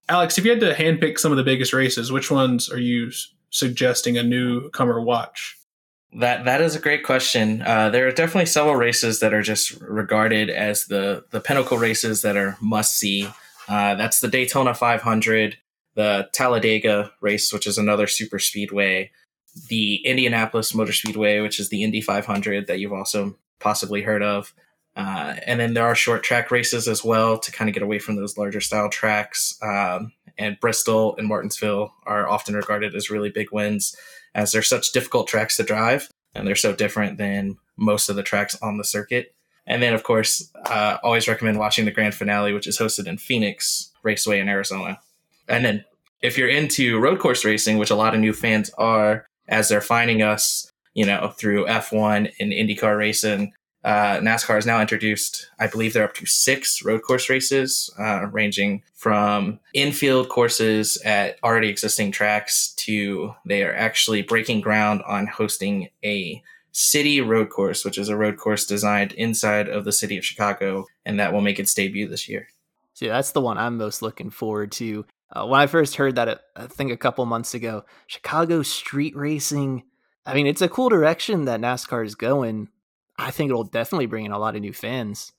Alex, 0.08 0.38
if 0.38 0.46
you 0.46 0.52
had 0.52 0.60
to 0.62 0.74
handpick 0.74 1.20
some 1.20 1.32
of 1.32 1.38
the 1.38 1.44
biggest 1.44 1.74
races, 1.74 2.12
which 2.12 2.32
ones 2.32 2.70
are 2.70 2.80
you 2.80 3.12
suggesting 3.52 4.18
a 4.18 4.24
newcomer 4.24 5.00
watch? 5.00 5.56
That 6.14 6.46
that 6.46 6.62
is 6.62 6.76
a 6.76 6.80
great 6.80 7.04
question. 7.04 7.62
Uh, 7.62 7.92
there 7.92 8.08
are 8.08 8.12
definitely 8.12 8.48
several 8.48 8.76
races 8.76 9.20
that 9.20 9.32
are 9.32 9.44
just 9.44 9.80
regarded 9.80 10.50
as 10.50 10.88
the 10.88 11.24
the 11.30 11.40
pinnacle 11.40 11.78
races 11.78 12.24
that 12.24 12.36
are 12.36 12.58
must 12.60 12.98
see. 12.98 13.28
Uh, 13.68 13.94
that's 13.94 14.20
the 14.20 14.28
Daytona 14.28 14.74
500, 14.74 15.58
the 16.00 16.30
Talladega 16.32 17.12
race, 17.20 17.52
which 17.52 17.68
is 17.68 17.78
another 17.78 18.08
super 18.08 18.40
speedway, 18.40 19.12
the 19.68 19.96
Indianapolis 20.06 20.74
Motor 20.74 20.94
Speedway, 20.94 21.42
which 21.42 21.60
is 21.60 21.68
the 21.68 21.84
Indy 21.84 22.00
500 22.00 22.68
that 22.68 22.80
you've 22.80 22.94
also 22.94 23.36
possibly 23.60 24.02
heard 24.02 24.24
of. 24.24 24.54
Uh, 24.96 25.36
and 25.46 25.60
then 25.60 25.74
there 25.74 25.86
are 25.86 25.96
short 25.96 26.24
track 26.24 26.52
races 26.52 26.88
as 26.88 27.04
well 27.04 27.38
to 27.38 27.52
kind 27.52 27.68
of 27.68 27.74
get 27.74 27.84
away 27.84 28.00
from 28.00 28.16
those 28.16 28.38
larger 28.38 28.62
style 28.62 28.90
tracks. 28.90 29.60
Um, 29.62 30.14
and 30.38 30.58
Bristol 30.62 31.18
and 31.18 31.28
Martinsville 31.28 31.94
are 32.06 32.30
often 32.30 32.56
regarded 32.56 32.96
as 32.96 33.10
really 33.10 33.30
big 33.30 33.52
wins 33.52 33.94
as 34.34 34.54
they're 34.54 34.62
such 34.62 34.94
difficult 34.94 35.28
tracks 35.28 35.58
to 35.58 35.64
drive 35.64 36.08
and 36.34 36.48
they're 36.48 36.56
so 36.56 36.74
different 36.74 37.18
than 37.18 37.58
most 37.76 38.08
of 38.08 38.16
the 38.16 38.24
tracks 38.24 38.58
on 38.62 38.78
the 38.78 38.86
circuit. 38.86 39.36
And 39.68 39.84
then, 39.84 39.94
of 39.94 40.04
course, 40.04 40.50
uh, 40.66 40.96
always 41.04 41.28
recommend 41.28 41.60
watching 41.60 41.84
the 41.84 41.92
grand 41.92 42.16
finale, 42.16 42.54
which 42.54 42.68
is 42.68 42.80
hosted 42.80 43.06
in 43.06 43.18
Phoenix 43.18 43.92
Raceway 44.02 44.40
in 44.40 44.48
Arizona. 44.48 45.02
And 45.50 45.66
then, 45.66 45.84
if 46.22 46.38
you're 46.38 46.50
into 46.50 47.00
road 47.00 47.20
course 47.20 47.46
racing, 47.46 47.78
which 47.78 47.92
a 47.92 47.96
lot 47.96 48.14
of 48.14 48.20
new 48.20 48.34
fans 48.34 48.70
are, 48.78 49.26
as 49.48 49.70
they're 49.70 49.82
finding 49.82 50.22
us, 50.22 50.72
you 50.94 51.06
know, 51.06 51.34
through 51.38 51.66
F1 51.66 52.32
and 52.40 52.52
IndyCar 52.52 52.98
racing, 52.98 53.54
uh, 53.84 54.18
NASCAR 54.18 54.56
has 54.56 54.66
now 54.66 54.82
introduced, 54.82 55.50
I 55.58 55.68
believe 55.68 55.94
they're 55.94 56.04
up 56.04 56.14
to 56.16 56.26
six 56.26 56.84
road 56.84 57.02
course 57.02 57.30
races, 57.30 57.90
uh, 57.98 58.28
ranging 58.28 58.84
from 58.94 59.60
infield 59.74 60.28
courses 60.28 60.98
at 61.06 61.38
already 61.44 61.70
existing 61.70 62.12
tracks 62.12 62.74
to 62.78 63.34
they 63.46 63.64
are 63.64 63.74
actually 63.74 64.22
breaking 64.22 64.60
ground 64.60 65.02
on 65.08 65.28
hosting 65.28 65.90
a 66.04 66.44
city 66.74 67.22
road 67.22 67.50
course, 67.50 67.86
which 67.86 67.98
is 67.98 68.10
a 68.10 68.18
road 68.18 68.38
course 68.38 68.66
designed 68.66 69.14
inside 69.14 69.70
of 69.70 69.86
the 69.86 69.94
city 69.94 70.18
of 70.18 70.26
Chicago, 70.26 70.86
and 71.06 71.20
that 71.20 71.32
will 71.32 71.42
make 71.42 71.60
its 71.60 71.74
debut 71.74 72.08
this 72.08 72.28
year. 72.28 72.48
See, 72.94 73.08
that's 73.08 73.32
the 73.32 73.42
one 73.42 73.58
I'm 73.58 73.78
most 73.78 74.02
looking 74.02 74.30
forward 74.30 74.74
to. 74.74 75.06
Uh, 75.32 75.46
when 75.46 75.60
I 75.60 75.68
first 75.68 75.96
heard 75.96 76.16
that, 76.16 76.42
I 76.56 76.68
think 76.68 76.92
a 76.92 76.98
couple 76.98 77.26
months 77.26 77.54
ago, 77.54 77.84
Chicago 78.08 78.64
street 78.64 79.16
racing. 79.16 79.84
I 80.26 80.34
mean, 80.34 80.48
it's 80.48 80.62
a 80.62 80.70
cool 80.70 80.90
direction 80.90 81.46
that 81.46 81.62
NASCAR 81.62 82.06
is 82.06 82.16
going 82.16 82.70
I 83.20 83.32
think 83.32 83.50
it'll 83.50 83.66
definitely 83.66 84.06
bring 84.06 84.26
in 84.26 84.32
a 84.32 84.40
lot 84.40 84.56
of 84.56 84.62
new 84.62 84.74
fans. 84.74 85.34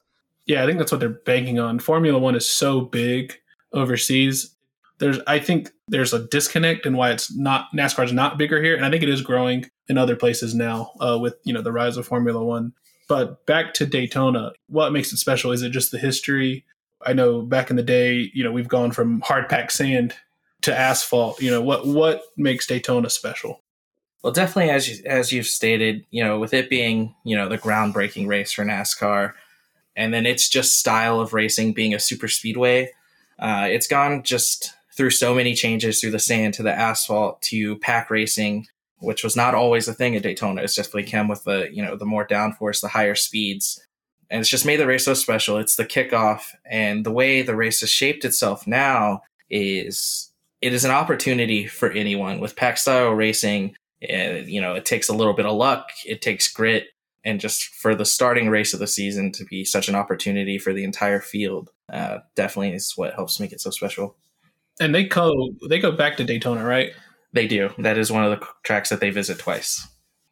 Yeah, 0.46 0.62
I 0.62 0.66
think 0.66 0.78
that's 0.78 0.92
what 0.92 1.00
they're 1.00 1.08
banking 1.08 1.58
on. 1.58 1.78
Formula 1.78 2.18
One 2.18 2.34
is 2.34 2.46
so 2.46 2.82
big 2.82 3.40
overseas. 3.72 4.54
There's, 4.98 5.18
I 5.26 5.38
think, 5.38 5.70
there's 5.88 6.12
a 6.12 6.26
disconnect 6.26 6.84
in 6.84 6.96
why 6.96 7.10
it's 7.10 7.34
not 7.34 7.68
NASCAR's 7.74 8.12
not 8.12 8.36
bigger 8.36 8.62
here, 8.62 8.76
and 8.76 8.84
I 8.84 8.90
think 8.90 9.02
it 9.02 9.08
is 9.08 9.22
growing 9.22 9.70
in 9.88 9.96
other 9.96 10.14
places 10.14 10.54
now 10.54 10.92
uh, 11.00 11.18
with 11.18 11.36
you 11.44 11.54
know 11.54 11.62
the 11.62 11.72
rise 11.72 11.96
of 11.96 12.06
Formula 12.06 12.44
One. 12.44 12.74
But 13.08 13.46
back 13.46 13.72
to 13.74 13.86
Daytona, 13.86 14.52
what 14.68 14.92
makes 14.92 15.12
it 15.12 15.16
special? 15.16 15.50
Is 15.50 15.62
it 15.62 15.70
just 15.70 15.90
the 15.90 15.98
history? 15.98 16.66
I 17.04 17.12
know 17.12 17.42
back 17.42 17.70
in 17.70 17.76
the 17.76 17.82
day, 17.82 18.30
you 18.34 18.44
know, 18.44 18.52
we've 18.52 18.68
gone 18.68 18.92
from 18.92 19.20
hard 19.20 19.48
packed 19.48 19.72
sand 19.72 20.14
to 20.62 20.76
asphalt. 20.76 21.40
You 21.40 21.50
know, 21.50 21.62
what 21.62 21.86
what 21.86 22.22
makes 22.36 22.66
Daytona 22.66 23.10
special? 23.10 23.62
Well, 24.22 24.32
definitely, 24.32 24.70
as 24.70 24.88
you, 24.88 25.04
as 25.06 25.32
you've 25.32 25.46
stated, 25.46 26.04
you 26.10 26.22
know, 26.22 26.38
with 26.38 26.52
it 26.52 26.68
being 26.68 27.14
you 27.24 27.36
know 27.36 27.48
the 27.48 27.58
groundbreaking 27.58 28.26
race 28.26 28.52
for 28.52 28.64
NASCAR, 28.64 29.32
and 29.96 30.12
then 30.12 30.26
it's 30.26 30.48
just 30.48 30.78
style 30.78 31.20
of 31.20 31.32
racing 31.32 31.72
being 31.72 31.94
a 31.94 32.00
super 32.00 32.28
speedway. 32.28 32.90
Uh, 33.38 33.66
it's 33.70 33.86
gone 33.86 34.22
just 34.22 34.74
through 34.94 35.10
so 35.10 35.34
many 35.34 35.54
changes 35.54 36.00
through 36.00 36.10
the 36.10 36.18
sand 36.18 36.52
to 36.54 36.62
the 36.62 36.72
asphalt 36.72 37.40
to 37.40 37.78
pack 37.78 38.10
racing, 38.10 38.66
which 38.98 39.24
was 39.24 39.34
not 39.34 39.54
always 39.54 39.88
a 39.88 39.94
thing 39.94 40.14
at 40.14 40.22
Daytona. 40.22 40.60
It's 40.60 40.74
just 40.74 40.92
came 41.06 41.28
with 41.28 41.44
the 41.44 41.68
you 41.72 41.82
know 41.82 41.96
the 41.96 42.04
more 42.04 42.26
downforce, 42.26 42.82
the 42.82 42.88
higher 42.88 43.14
speeds, 43.14 43.80
and 44.30 44.40
it's 44.40 44.48
just 44.48 44.66
made 44.66 44.78
the 44.78 44.86
race 44.86 45.04
so 45.04 45.14
special. 45.14 45.58
It's 45.58 45.76
the 45.76 45.84
kickoff, 45.84 46.42
and 46.64 47.04
the 47.04 47.10
way 47.10 47.42
the 47.42 47.56
race 47.56 47.80
has 47.80 47.90
shaped 47.90 48.24
itself 48.24 48.66
now 48.66 49.22
is 49.48 50.32
it 50.60 50.72
is 50.72 50.84
an 50.84 50.90
opportunity 50.90 51.66
for 51.66 51.90
anyone 51.90 52.40
with 52.40 52.56
pack 52.56 52.76
style 52.78 53.10
racing 53.10 53.74
and, 54.08 54.48
you 54.48 54.60
know, 54.60 54.74
it 54.74 54.84
takes 54.84 55.08
a 55.08 55.14
little 55.14 55.34
bit 55.34 55.46
of 55.46 55.56
luck, 55.56 55.90
it 56.06 56.22
takes 56.22 56.52
grit, 56.52 56.88
and 57.24 57.40
just 57.40 57.64
for 57.74 57.94
the 57.94 58.06
starting 58.06 58.48
race 58.48 58.72
of 58.72 58.80
the 58.80 58.86
season 58.86 59.30
to 59.32 59.44
be 59.44 59.64
such 59.64 59.88
an 59.88 59.94
opportunity 59.94 60.58
for 60.58 60.72
the 60.72 60.84
entire 60.84 61.20
field, 61.20 61.70
uh, 61.92 62.18
definitely 62.34 62.72
is 62.72 62.94
what 62.96 63.14
helps 63.14 63.38
make 63.38 63.52
it 63.52 63.60
so 63.60 63.70
special. 63.70 64.16
And 64.80 64.94
they 64.94 65.04
go 65.04 65.50
they 65.68 65.78
go 65.78 65.92
back 65.92 66.16
to 66.16 66.24
Daytona, 66.24 66.64
right? 66.64 66.92
They 67.34 67.46
do. 67.46 67.70
That 67.78 67.98
is 67.98 68.10
one 68.10 68.24
of 68.24 68.30
the 68.30 68.46
tracks 68.62 68.88
that 68.88 69.00
they 69.00 69.10
visit 69.10 69.38
twice. 69.38 69.86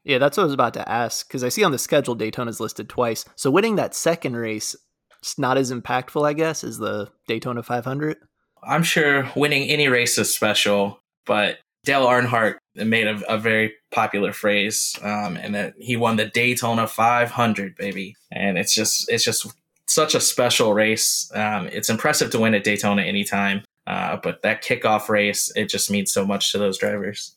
Yeah, 0.08 0.16
that's 0.16 0.38
what 0.38 0.44
I 0.44 0.46
was 0.46 0.54
about 0.54 0.72
to 0.72 0.88
ask 0.88 1.28
because 1.28 1.44
I 1.44 1.50
see 1.50 1.62
on 1.62 1.70
the 1.70 1.78
schedule 1.78 2.16
Daytona's 2.16 2.60
listed 2.60 2.88
twice. 2.88 3.26
So 3.36 3.50
winning 3.50 3.76
that 3.76 3.94
second 3.94 4.36
race, 4.36 4.74
it's 5.18 5.38
not 5.38 5.58
as 5.58 5.70
impactful, 5.70 6.26
I 6.26 6.32
guess, 6.32 6.64
as 6.64 6.78
the 6.78 7.10
Daytona 7.26 7.62
500. 7.62 8.16
I'm 8.62 8.82
sure 8.82 9.30
winning 9.36 9.68
any 9.68 9.88
race 9.88 10.16
is 10.16 10.34
special, 10.34 11.00
but 11.26 11.58
Dale 11.84 12.06
Earnhardt 12.06 12.56
made 12.74 13.06
a, 13.06 13.20
a 13.30 13.36
very 13.36 13.74
popular 13.90 14.32
phrase, 14.32 14.98
um, 15.02 15.36
and 15.36 15.54
that 15.54 15.74
he 15.78 15.96
won 15.96 16.16
the 16.16 16.24
Daytona 16.24 16.86
500, 16.86 17.76
baby. 17.76 18.16
And 18.32 18.56
it's 18.56 18.74
just 18.74 19.10
it's 19.10 19.24
just 19.24 19.46
such 19.86 20.14
a 20.14 20.20
special 20.20 20.72
race. 20.72 21.30
Um, 21.34 21.66
it's 21.66 21.90
impressive 21.90 22.30
to 22.30 22.40
win 22.40 22.54
at 22.54 22.64
Daytona 22.64 23.02
anytime, 23.02 23.62
uh, 23.86 24.16
but 24.22 24.40
that 24.40 24.64
kickoff 24.64 25.10
race 25.10 25.52
it 25.54 25.68
just 25.68 25.90
means 25.90 26.10
so 26.10 26.26
much 26.26 26.50
to 26.52 26.58
those 26.58 26.78
drivers. 26.78 27.34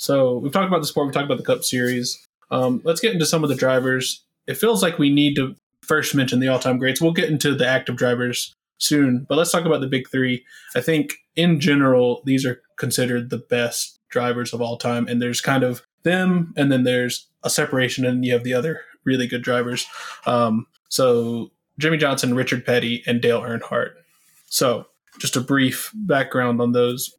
So 0.00 0.38
we've 0.38 0.50
talked 0.50 0.66
about 0.66 0.80
the 0.80 0.86
sport, 0.86 1.08
we 1.08 1.12
talked 1.12 1.26
about 1.26 1.36
the 1.36 1.44
Cup 1.44 1.62
Series. 1.62 2.26
Um, 2.50 2.80
let's 2.84 3.02
get 3.02 3.12
into 3.12 3.26
some 3.26 3.42
of 3.42 3.50
the 3.50 3.54
drivers. 3.54 4.24
It 4.46 4.54
feels 4.56 4.82
like 4.82 4.98
we 4.98 5.10
need 5.10 5.36
to 5.36 5.54
first 5.82 6.14
mention 6.14 6.40
the 6.40 6.48
all-time 6.48 6.78
greats. 6.78 7.02
We'll 7.02 7.12
get 7.12 7.28
into 7.28 7.54
the 7.54 7.66
active 7.66 7.96
drivers 7.96 8.56
soon, 8.78 9.26
but 9.28 9.36
let's 9.36 9.52
talk 9.52 9.66
about 9.66 9.82
the 9.82 9.86
big 9.86 10.08
three. 10.08 10.42
I 10.74 10.80
think 10.80 11.16
in 11.36 11.60
general, 11.60 12.22
these 12.24 12.46
are 12.46 12.62
considered 12.76 13.28
the 13.28 13.38
best 13.38 14.00
drivers 14.08 14.54
of 14.54 14.62
all 14.62 14.78
time. 14.78 15.06
And 15.06 15.20
there's 15.20 15.42
kind 15.42 15.62
of 15.62 15.82
them, 16.02 16.54
and 16.56 16.72
then 16.72 16.84
there's 16.84 17.26
a 17.42 17.50
separation, 17.50 18.06
and 18.06 18.24
you 18.24 18.32
have 18.32 18.42
the 18.42 18.54
other 18.54 18.80
really 19.04 19.26
good 19.26 19.42
drivers. 19.42 19.86
Um, 20.24 20.66
so 20.88 21.50
Jimmie 21.78 21.98
Johnson, 21.98 22.34
Richard 22.34 22.64
Petty, 22.64 23.02
and 23.06 23.20
Dale 23.20 23.42
Earnhardt. 23.42 23.90
So 24.46 24.86
just 25.18 25.36
a 25.36 25.42
brief 25.42 25.90
background 25.94 26.62
on 26.62 26.72
those. 26.72 27.14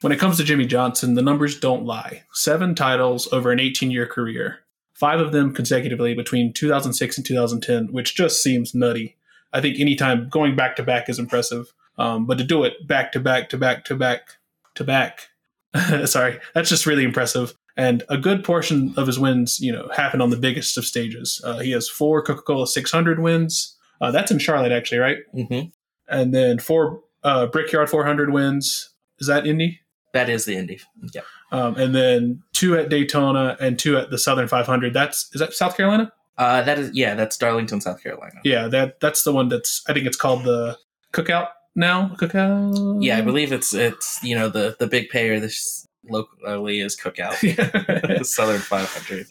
When 0.00 0.12
it 0.12 0.18
comes 0.18 0.38
to 0.38 0.44
Jimmie 0.44 0.66
Johnson, 0.66 1.14
the 1.14 1.22
numbers 1.22 1.60
don't 1.60 1.84
lie. 1.84 2.24
Seven 2.32 2.74
titles 2.74 3.30
over 3.32 3.50
an 3.52 3.60
18 3.60 3.90
year 3.90 4.06
career, 4.06 4.60
five 4.94 5.20
of 5.20 5.32
them 5.32 5.54
consecutively 5.54 6.14
between 6.14 6.52
2006 6.52 7.16
and 7.16 7.26
2010, 7.26 7.92
which 7.92 8.14
just 8.14 8.42
seems 8.42 8.74
nutty. 8.74 9.16
I 9.52 9.60
think 9.60 9.78
anytime 9.78 10.28
going 10.28 10.56
back 10.56 10.76
to 10.76 10.82
back 10.82 11.08
is 11.08 11.18
impressive. 11.18 11.72
Um, 11.98 12.24
but 12.24 12.38
to 12.38 12.44
do 12.44 12.64
it 12.64 12.86
back 12.86 13.12
to 13.12 13.20
back 13.20 13.50
to 13.50 13.58
back 13.58 13.84
to 13.86 13.94
back 13.94 14.36
to 14.76 14.84
back 14.84 15.28
Sorry, 16.04 16.38
that's 16.54 16.68
just 16.68 16.86
really 16.86 17.04
impressive. 17.04 17.54
And 17.76 18.02
a 18.08 18.18
good 18.18 18.44
portion 18.44 18.92
of 18.96 19.06
his 19.06 19.18
wins, 19.18 19.60
you 19.60 19.72
know, 19.72 19.88
happen 19.94 20.20
on 20.20 20.30
the 20.30 20.36
biggest 20.36 20.76
of 20.76 20.84
stages. 20.84 21.40
Uh, 21.44 21.58
he 21.58 21.70
has 21.70 21.88
four 21.88 22.22
Coca 22.22 22.42
Cola 22.42 22.66
600 22.66 23.20
wins. 23.20 23.76
Uh, 24.00 24.10
that's 24.10 24.30
in 24.30 24.38
Charlotte, 24.38 24.72
actually, 24.72 24.98
right? 24.98 25.18
Mm-hmm. 25.34 25.68
And 26.08 26.34
then 26.34 26.58
four 26.58 27.02
uh, 27.22 27.46
Brickyard 27.46 27.88
400 27.88 28.32
wins. 28.32 28.90
Is 29.18 29.28
that 29.28 29.46
Indy? 29.46 29.80
That 30.12 30.28
is 30.28 30.44
the 30.44 30.56
Indy. 30.56 30.80
Yeah. 31.14 31.22
Um, 31.52 31.76
and 31.76 31.94
then 31.94 32.42
two 32.52 32.76
at 32.76 32.88
Daytona 32.88 33.56
and 33.60 33.78
two 33.78 33.96
at 33.96 34.10
the 34.10 34.18
Southern 34.18 34.48
500. 34.48 34.92
That's 34.92 35.32
is 35.34 35.40
that 35.40 35.54
South 35.54 35.76
Carolina? 35.76 36.12
Uh, 36.36 36.62
that 36.62 36.78
is 36.78 36.90
yeah, 36.94 37.14
that's 37.14 37.36
Darlington, 37.36 37.80
South 37.80 38.02
Carolina. 38.02 38.40
Yeah, 38.44 38.66
that 38.68 38.98
that's 39.00 39.24
the 39.24 39.32
one 39.32 39.48
that's 39.48 39.82
I 39.88 39.92
think 39.92 40.06
it's 40.06 40.16
called 40.16 40.44
the 40.44 40.78
Cookout 41.12 41.48
now? 41.74 42.14
Cookout? 42.18 43.02
Yeah, 43.02 43.18
I 43.18 43.20
believe 43.20 43.52
it's 43.52 43.74
it's 43.74 44.22
you 44.22 44.34
know 44.34 44.48
the 44.48 44.76
the 44.78 44.86
big 44.86 45.10
payer 45.10 45.38
this 45.38 45.86
locally 46.08 46.80
is 46.80 46.96
Cookout, 46.96 47.34
Southern 48.26 48.60
500. 48.60 49.26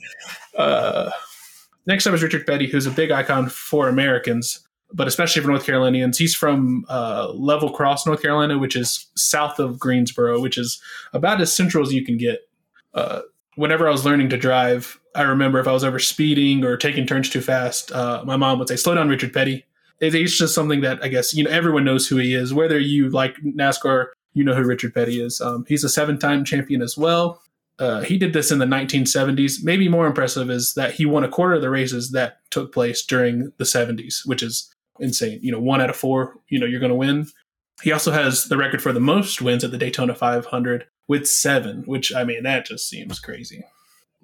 Uh, 0.55 1.11
next 1.85 2.05
up 2.05 2.13
is 2.13 2.23
Richard 2.23 2.45
Petty, 2.45 2.67
who's 2.67 2.85
a 2.85 2.91
big 2.91 3.11
icon 3.11 3.49
for 3.49 3.89
Americans, 3.89 4.67
but 4.93 5.07
especially 5.07 5.41
for 5.41 5.49
North 5.49 5.65
Carolinians. 5.65 6.17
He's 6.17 6.35
from 6.35 6.85
uh, 6.89 7.31
Level 7.33 7.69
Cross, 7.69 8.05
North 8.05 8.21
Carolina, 8.21 8.57
which 8.57 8.75
is 8.75 9.07
south 9.15 9.59
of 9.59 9.79
Greensboro, 9.79 10.39
which 10.41 10.57
is 10.57 10.81
about 11.13 11.41
as 11.41 11.55
central 11.55 11.83
as 11.83 11.93
you 11.93 12.03
can 12.03 12.17
get. 12.17 12.39
Uh, 12.93 13.21
whenever 13.55 13.87
I 13.87 13.91
was 13.91 14.05
learning 14.05 14.29
to 14.29 14.37
drive, 14.37 14.99
I 15.15 15.23
remember 15.23 15.59
if 15.59 15.67
I 15.67 15.71
was 15.71 15.83
ever 15.83 15.99
speeding 15.99 16.63
or 16.63 16.77
taking 16.77 17.05
turns 17.05 17.29
too 17.29 17.41
fast, 17.41 17.91
uh, 17.91 18.23
my 18.25 18.35
mom 18.35 18.59
would 18.59 18.67
say, 18.67 18.75
"Slow 18.75 18.95
down, 18.95 19.09
Richard 19.09 19.33
Petty." 19.33 19.65
it, 19.99 20.15
it's 20.15 20.37
just 20.37 20.55
something 20.55 20.81
that 20.81 21.03
I 21.03 21.07
guess 21.07 21.33
you 21.33 21.43
know 21.43 21.51
everyone 21.51 21.83
knows 21.83 22.07
who 22.07 22.17
he 22.17 22.33
is. 22.33 22.53
Whether 22.53 22.79
you 22.79 23.09
like 23.09 23.35
NASCAR, 23.43 24.07
you 24.33 24.43
know 24.43 24.55
who 24.55 24.63
Richard 24.63 24.93
Petty 24.93 25.21
is. 25.21 25.41
Um, 25.41 25.65
he's 25.67 25.83
a 25.83 25.89
seven-time 25.89 26.45
champion 26.45 26.81
as 26.81 26.97
well. 26.97 27.41
Uh, 27.77 28.01
he 28.01 28.17
did 28.17 28.33
this 28.33 28.51
in 28.51 28.59
the 28.59 28.65
1970s. 28.65 29.63
Maybe 29.63 29.87
more 29.87 30.05
impressive 30.05 30.49
is 30.49 30.73
that 30.73 30.93
he 30.93 31.05
won 31.05 31.23
a 31.23 31.29
quarter 31.29 31.55
of 31.55 31.61
the 31.61 31.69
races 31.69 32.11
that 32.11 32.39
took 32.51 32.73
place 32.73 33.05
during 33.05 33.53
the 33.57 33.63
70s, 33.63 34.25
which 34.25 34.43
is 34.43 34.73
insane. 34.99 35.39
You 35.41 35.51
know, 35.51 35.59
one 35.59 35.81
out 35.81 35.89
of 35.89 35.95
four, 35.95 36.35
you 36.49 36.59
know, 36.59 36.65
you're 36.65 36.79
going 36.79 36.91
to 36.91 36.95
win. 36.95 37.27
He 37.81 37.91
also 37.91 38.11
has 38.11 38.45
the 38.45 38.57
record 38.57 38.81
for 38.81 38.91
the 38.91 38.99
most 38.99 39.41
wins 39.41 39.63
at 39.63 39.71
the 39.71 39.77
Daytona 39.77 40.13
500 40.13 40.85
with 41.07 41.27
seven, 41.27 41.83
which 41.85 42.13
I 42.13 42.23
mean, 42.23 42.43
that 42.43 42.65
just 42.65 42.89
seems 42.89 43.19
crazy. 43.19 43.63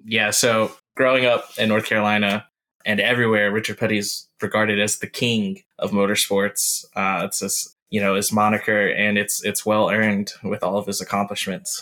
Yeah. 0.03 0.31
So 0.31 0.71
growing 0.95 1.25
up 1.25 1.49
in 1.57 1.69
North 1.69 1.85
Carolina 1.85 2.45
and 2.85 2.99
everywhere, 2.99 3.51
Richard 3.51 3.77
Petty 3.77 3.97
is 3.97 4.27
regarded 4.41 4.79
as 4.79 4.99
the 4.99 5.07
king 5.07 5.63
of 5.79 5.91
motorsports. 5.91 6.85
Uh, 6.95 7.25
it's 7.25 7.39
this, 7.39 7.75
you 7.89 8.01
know, 8.01 8.15
his 8.15 8.31
moniker, 8.31 8.87
and 8.89 9.17
it's 9.17 9.43
it's 9.43 9.65
well 9.65 9.89
earned 9.89 10.33
with 10.43 10.63
all 10.63 10.77
of 10.77 10.85
his 10.85 11.01
accomplishments. 11.01 11.81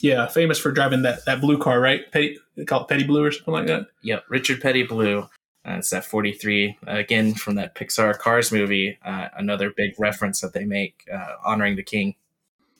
Yeah, 0.00 0.26
famous 0.26 0.58
for 0.58 0.70
driving 0.70 1.02
that, 1.02 1.24
that 1.24 1.40
blue 1.40 1.58
car, 1.58 1.80
right? 1.80 2.10
Petty, 2.12 2.38
they 2.56 2.64
call 2.64 2.82
it 2.82 2.88
Petty 2.88 3.04
Blue 3.04 3.24
or 3.24 3.32
something 3.32 3.52
like 3.54 3.66
that. 3.66 3.86
Yep, 4.02 4.24
Richard 4.28 4.60
Petty 4.60 4.84
Blue. 4.84 5.28
Uh, 5.68 5.78
it's 5.78 5.90
that 5.90 6.04
43 6.04 6.78
uh, 6.86 6.92
again 6.92 7.34
from 7.34 7.56
that 7.56 7.74
Pixar 7.74 8.18
Cars 8.18 8.50
movie. 8.50 8.98
Uh, 9.04 9.28
another 9.36 9.70
big 9.70 9.92
reference 9.98 10.40
that 10.40 10.52
they 10.54 10.64
make 10.64 11.04
uh, 11.12 11.34
honoring 11.44 11.76
the 11.76 11.82
king. 11.82 12.14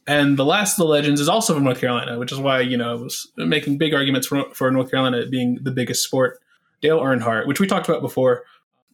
And 0.07 0.39
the 0.39 0.45
last 0.45 0.75
of 0.75 0.79
the 0.79 0.87
legends 0.87 1.21
is 1.21 1.29
also 1.29 1.53
from 1.53 1.65
North 1.65 1.81
Carolina, 1.81 2.19
which 2.19 2.33
is 2.33 2.39
why 2.39 2.61
you 2.61 2.79
know 2.79 2.93
I 2.93 2.95
was 2.95 3.31
making 3.37 3.77
big 3.77 3.93
arguments 3.93 4.27
for, 4.27 4.45
for 4.55 4.71
North 4.71 4.91
Carolina 4.91 5.27
being 5.27 5.59
the 5.63 5.71
biggest 5.71 6.03
sport. 6.03 6.41
Dale 6.81 7.01
Earnhardt, 7.01 7.47
which 7.47 7.61
we 7.61 7.67
talked 7.67 7.89
about 7.89 8.01
before. 8.01 8.45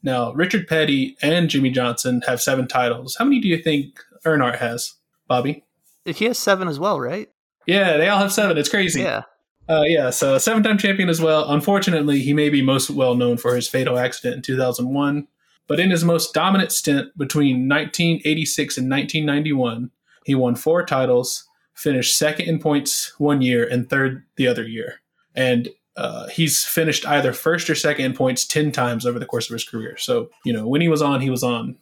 Now, 0.02 0.32
Richard 0.32 0.66
Petty 0.66 1.16
and 1.22 1.48
Jimmie 1.48 1.70
Johnson 1.70 2.22
have 2.26 2.40
seven 2.40 2.66
titles. 2.66 3.16
How 3.18 3.24
many 3.24 3.40
do 3.40 3.48
you 3.48 3.62
think 3.62 4.00
Earnhardt 4.24 4.58
has, 4.58 4.94
Bobby? 5.28 5.64
He 6.04 6.24
has 6.24 6.38
seven 6.38 6.66
as 6.66 6.80
well, 6.80 6.98
right? 6.98 7.30
Yeah, 7.66 7.96
they 7.96 8.08
all 8.08 8.18
have 8.18 8.32
seven. 8.32 8.58
It's 8.58 8.68
crazy. 8.68 9.02
Yeah. 9.02 9.22
Uh, 9.68 9.84
yeah, 9.86 10.10
so 10.10 10.36
seven 10.38 10.62
time 10.62 10.78
champion 10.78 11.08
as 11.08 11.20
well. 11.20 11.50
Unfortunately, 11.50 12.20
he 12.20 12.34
may 12.34 12.50
be 12.50 12.62
most 12.62 12.90
well 12.90 13.14
known 13.14 13.36
for 13.36 13.54
his 13.54 13.68
fatal 13.68 13.98
accident 13.98 14.36
in 14.36 14.42
2001. 14.42 15.26
But 15.66 15.80
in 15.80 15.90
his 15.90 16.04
most 16.04 16.34
dominant 16.34 16.72
stint 16.72 17.16
between 17.16 17.68
1986 17.68 18.76
and 18.76 18.90
1991, 18.90 19.90
he 20.26 20.34
won 20.34 20.56
four 20.56 20.84
titles, 20.84 21.48
finished 21.72 22.18
second 22.18 22.46
in 22.46 22.58
points 22.58 23.14
one 23.18 23.40
year 23.40 23.66
and 23.66 23.88
third 23.88 24.24
the 24.36 24.46
other 24.46 24.66
year. 24.66 25.00
And 25.34 25.70
uh, 25.96 26.28
he's 26.28 26.64
finished 26.64 27.06
either 27.06 27.32
first 27.32 27.70
or 27.70 27.74
second 27.74 28.04
in 28.04 28.14
points 28.14 28.46
10 28.46 28.72
times 28.72 29.06
over 29.06 29.18
the 29.18 29.26
course 29.26 29.48
of 29.48 29.54
his 29.54 29.64
career. 29.64 29.96
So, 29.96 30.28
you 30.44 30.52
know, 30.52 30.66
when 30.66 30.80
he 30.80 30.88
was 30.88 31.00
on, 31.00 31.20
he 31.20 31.30
was 31.30 31.42
on. 31.42 31.76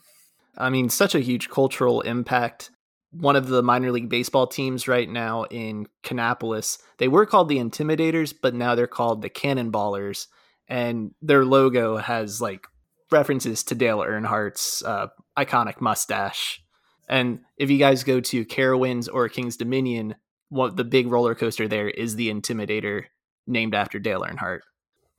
I 0.57 0.71
mean, 0.71 0.89
such 0.89 1.15
a 1.15 1.21
huge 1.21 1.49
cultural 1.49 2.03
impact 2.03 2.71
one 3.13 3.37
of 3.37 3.49
the 3.49 3.63
minor 3.63 3.93
league 3.93 4.09
baseball 4.09 4.47
teams 4.47 4.89
right 4.89 5.09
now 5.09 5.45
in 5.45 5.87
Kannapolis. 6.03 6.79
They 6.99 7.09
were 7.09 7.27
called 7.27 7.49
the 7.49 7.59
Intimidators, 7.59 8.35
but 8.41 8.55
now 8.55 8.75
they're 8.75 8.87
called 8.87 9.23
the 9.23 9.31
Cannonballers. 9.31 10.27
And 10.69 11.15
their 11.21 11.45
logo 11.45 11.99
has 11.99 12.41
like 12.41 12.67
references 13.11 13.63
to 13.65 13.75
Dale 13.75 13.99
Earnhardt's 13.99 14.83
uh, 14.83 15.09
iconic 15.37 15.81
mustache. 15.81 16.63
And 17.09 17.41
if 17.59 17.71
you 17.71 17.79
guys 17.79 18.05
go 18.05 18.21
to 18.21 18.45
Carowinds 18.47 19.09
or 19.13 19.29
Kings 19.29 19.57
Dominion, 19.57 20.15
what 20.49 20.77
the 20.77 20.85
big 20.85 21.09
roller 21.09 21.35
coaster 21.35 21.69
there 21.69 21.89
is 21.89 22.17
the 22.17 22.33
Intimidator, 22.33 23.05
named 23.47 23.75
after 23.75 23.99
Dale 23.99 24.23
Earnhardt. 24.23 24.61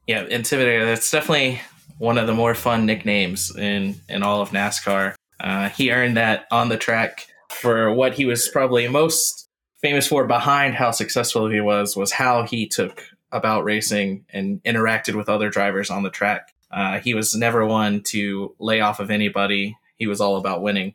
Yeah, 0.08 0.26
Intimidator. 0.26 0.86
That's 0.86 1.12
definitely 1.12 1.62
one 1.98 2.18
of 2.18 2.26
the 2.26 2.34
more 2.34 2.56
fun 2.56 2.86
nicknames 2.86 3.56
in 3.56 3.96
in 4.10 4.24
all 4.24 4.42
of 4.42 4.50
NASCAR. 4.50 5.14
Uh, 5.40 5.70
he 5.70 5.92
earned 5.92 6.18
that 6.18 6.46
on 6.52 6.70
the 6.70 6.78
track 6.78 7.28
for 7.64 7.94
what 7.94 8.14
he 8.14 8.26
was 8.26 8.50
probably 8.50 8.86
most 8.90 9.48
famous 9.82 10.06
for 10.06 10.28
behind 10.28 10.76
how 10.76 10.92
successful 10.92 11.50
he 11.50 11.62
was 11.62 11.96
was 11.96 12.12
how 12.12 12.44
he 12.44 12.68
took 12.68 13.06
about 13.32 13.64
racing 13.64 14.26
and 14.34 14.62
interacted 14.64 15.16
with 15.16 15.30
other 15.30 15.50
drivers 15.50 15.90
on 15.90 16.04
the 16.04 16.10
track. 16.10 16.54
Uh, 16.72 17.00
he 17.00 17.14
was 17.14 17.34
never 17.34 17.66
one 17.66 18.02
to 18.02 18.54
lay 18.60 18.82
off 18.82 19.00
of 19.00 19.10
anybody. 19.10 19.78
He 19.96 20.08
was 20.08 20.20
all 20.20 20.36
about 20.36 20.62
winning. 20.62 20.94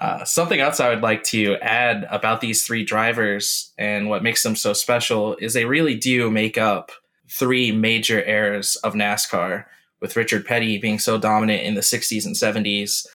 Uh, 0.00 0.24
something 0.24 0.60
else 0.60 0.80
I 0.80 0.88
would 0.88 1.02
like 1.02 1.24
to 1.24 1.56
add 1.56 2.06
about 2.10 2.40
these 2.40 2.66
three 2.66 2.84
drivers 2.84 3.74
and 3.76 4.08
what 4.08 4.22
makes 4.22 4.42
them 4.42 4.56
so 4.56 4.72
special 4.72 5.36
is 5.36 5.52
they 5.52 5.66
really 5.66 5.94
do 5.94 6.30
make 6.30 6.56
up 6.56 6.90
three 7.28 7.70
major 7.70 8.24
eras 8.24 8.76
of 8.76 8.94
NASCAR, 8.94 9.66
with 10.00 10.16
Richard 10.16 10.46
Petty 10.46 10.78
being 10.78 10.98
so 10.98 11.18
dominant 11.18 11.64
in 11.64 11.74
the 11.74 11.80
60s 11.82 12.24
and 12.24 12.34
70s, 12.34 13.06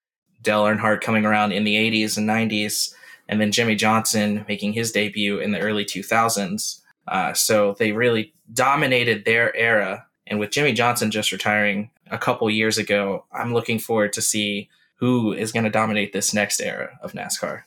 Dale 0.43 0.63
Earnhardt 0.63 1.01
coming 1.01 1.25
around 1.25 1.51
in 1.51 1.63
the 1.63 1.75
80s 1.75 2.17
and 2.17 2.29
90s, 2.29 2.93
and 3.27 3.41
then 3.41 3.51
Jimmie 3.51 3.75
Johnson 3.75 4.45
making 4.47 4.73
his 4.73 4.91
debut 4.91 5.39
in 5.39 5.51
the 5.51 5.60
early 5.60 5.86
2000s. 5.86 6.82
Uh, 7.08 7.34
so 7.34 7.75
they 7.79 7.91
really 7.91 8.34
dominated 8.53 9.25
their 9.25 9.56
era. 9.56 10.06
And 10.27 10.39
with 10.39 10.51
Jimmie 10.51 10.73
Johnson 10.73 11.12
just 11.12 11.32
retiring 11.32 11.89
a 12.12 12.17
couple 12.17 12.49
years 12.49 12.77
ago, 12.77 13.25
I'm 13.32 13.53
looking 13.53 13.79
forward 13.79 14.13
to 14.13 14.21
see 14.21 14.69
who 14.95 15.34
is 15.34 15.51
going 15.51 15.65
to 15.65 15.69
dominate 15.69 16.13
this 16.13 16.34
next 16.34 16.62
era 16.62 16.97
of 17.01 17.13
NASCAR. 17.13 17.63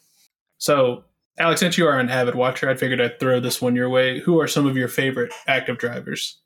So, 0.59 1.05
Alex, 1.39 1.61
since 1.61 1.77
you 1.77 1.87
are 1.87 1.99
an 1.99 2.09
avid 2.09 2.35
watcher, 2.35 2.71
I 2.71 2.75
figured 2.75 3.01
I'd 3.01 3.21
throw 3.21 3.41
this 3.41 3.61
one 3.61 3.77
your 3.77 3.91
way. 3.91 4.21
Who 4.21 4.41
are 4.41 4.49
some 4.49 4.67
of 4.67 4.77
your 4.77 4.89
favorite 4.89 5.33
active 5.47 5.77
drivers? 5.77 6.39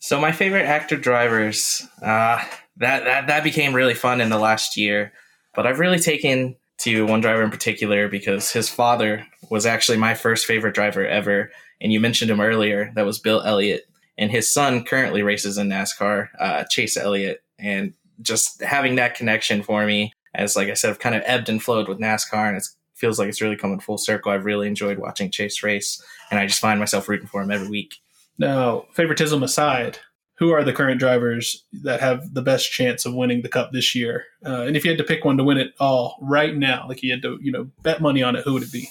So, 0.00 0.20
my 0.20 0.32
favorite 0.32 0.66
active 0.66 1.00
drivers, 1.00 1.86
uh, 2.02 2.44
that, 2.76 3.04
that 3.04 3.26
that 3.28 3.44
became 3.44 3.74
really 3.74 3.94
fun 3.94 4.20
in 4.20 4.28
the 4.28 4.38
last 4.38 4.76
year. 4.76 5.12
But 5.54 5.66
I've 5.66 5.78
really 5.78 5.98
taken 5.98 6.56
to 6.78 7.06
one 7.06 7.20
driver 7.20 7.42
in 7.42 7.50
particular 7.50 8.08
because 8.08 8.50
his 8.50 8.68
father 8.68 9.26
was 9.50 9.66
actually 9.66 9.98
my 9.98 10.14
first 10.14 10.46
favorite 10.46 10.74
driver 10.74 11.06
ever. 11.06 11.50
And 11.80 11.92
you 11.92 12.00
mentioned 12.00 12.30
him 12.30 12.40
earlier. 12.40 12.92
That 12.94 13.06
was 13.06 13.18
Bill 13.18 13.42
Elliott. 13.42 13.86
And 14.18 14.30
his 14.30 14.52
son 14.52 14.84
currently 14.84 15.22
races 15.22 15.58
in 15.58 15.68
NASCAR, 15.68 16.28
uh, 16.38 16.64
Chase 16.70 16.96
Elliott. 16.96 17.42
And 17.58 17.94
just 18.22 18.62
having 18.62 18.96
that 18.96 19.14
connection 19.14 19.62
for 19.62 19.84
me, 19.86 20.12
as 20.34 20.56
like 20.56 20.68
I 20.68 20.74
said, 20.74 20.90
I've 20.90 20.98
kind 20.98 21.14
of 21.14 21.22
ebbed 21.26 21.48
and 21.48 21.62
flowed 21.62 21.88
with 21.88 21.98
NASCAR, 21.98 22.48
and 22.48 22.56
it 22.56 22.66
feels 22.94 23.18
like 23.18 23.28
it's 23.28 23.40
really 23.40 23.56
coming 23.56 23.80
full 23.80 23.98
circle. 23.98 24.32
I've 24.32 24.44
really 24.44 24.66
enjoyed 24.66 24.98
watching 24.98 25.30
Chase 25.30 25.62
race, 25.62 26.02
and 26.30 26.38
I 26.38 26.46
just 26.46 26.60
find 26.60 26.80
myself 26.80 27.08
rooting 27.08 27.26
for 27.26 27.42
him 27.42 27.50
every 27.50 27.68
week. 27.68 27.96
Now, 28.38 28.86
favoritism 28.92 29.42
aside, 29.42 29.98
who 30.36 30.50
are 30.50 30.64
the 30.64 30.72
current 30.72 30.98
drivers 30.98 31.64
that 31.72 32.00
have 32.00 32.34
the 32.34 32.42
best 32.42 32.70
chance 32.70 33.06
of 33.06 33.14
winning 33.14 33.42
the 33.42 33.48
cup 33.48 33.72
this 33.72 33.94
year? 33.94 34.24
Uh, 34.44 34.62
and 34.62 34.76
if 34.76 34.84
you 34.84 34.90
had 34.90 34.98
to 34.98 35.04
pick 35.04 35.24
one 35.24 35.36
to 35.36 35.44
win 35.44 35.58
it 35.58 35.74
all 35.78 36.18
right 36.20 36.56
now, 36.56 36.86
like 36.88 37.02
you 37.02 37.12
had 37.12 37.22
to, 37.22 37.38
you 37.40 37.52
know, 37.52 37.70
bet 37.82 38.00
money 38.00 38.22
on 38.22 38.36
it, 38.36 38.44
who 38.44 38.54
would 38.54 38.62
it 38.62 38.72
be? 38.72 38.88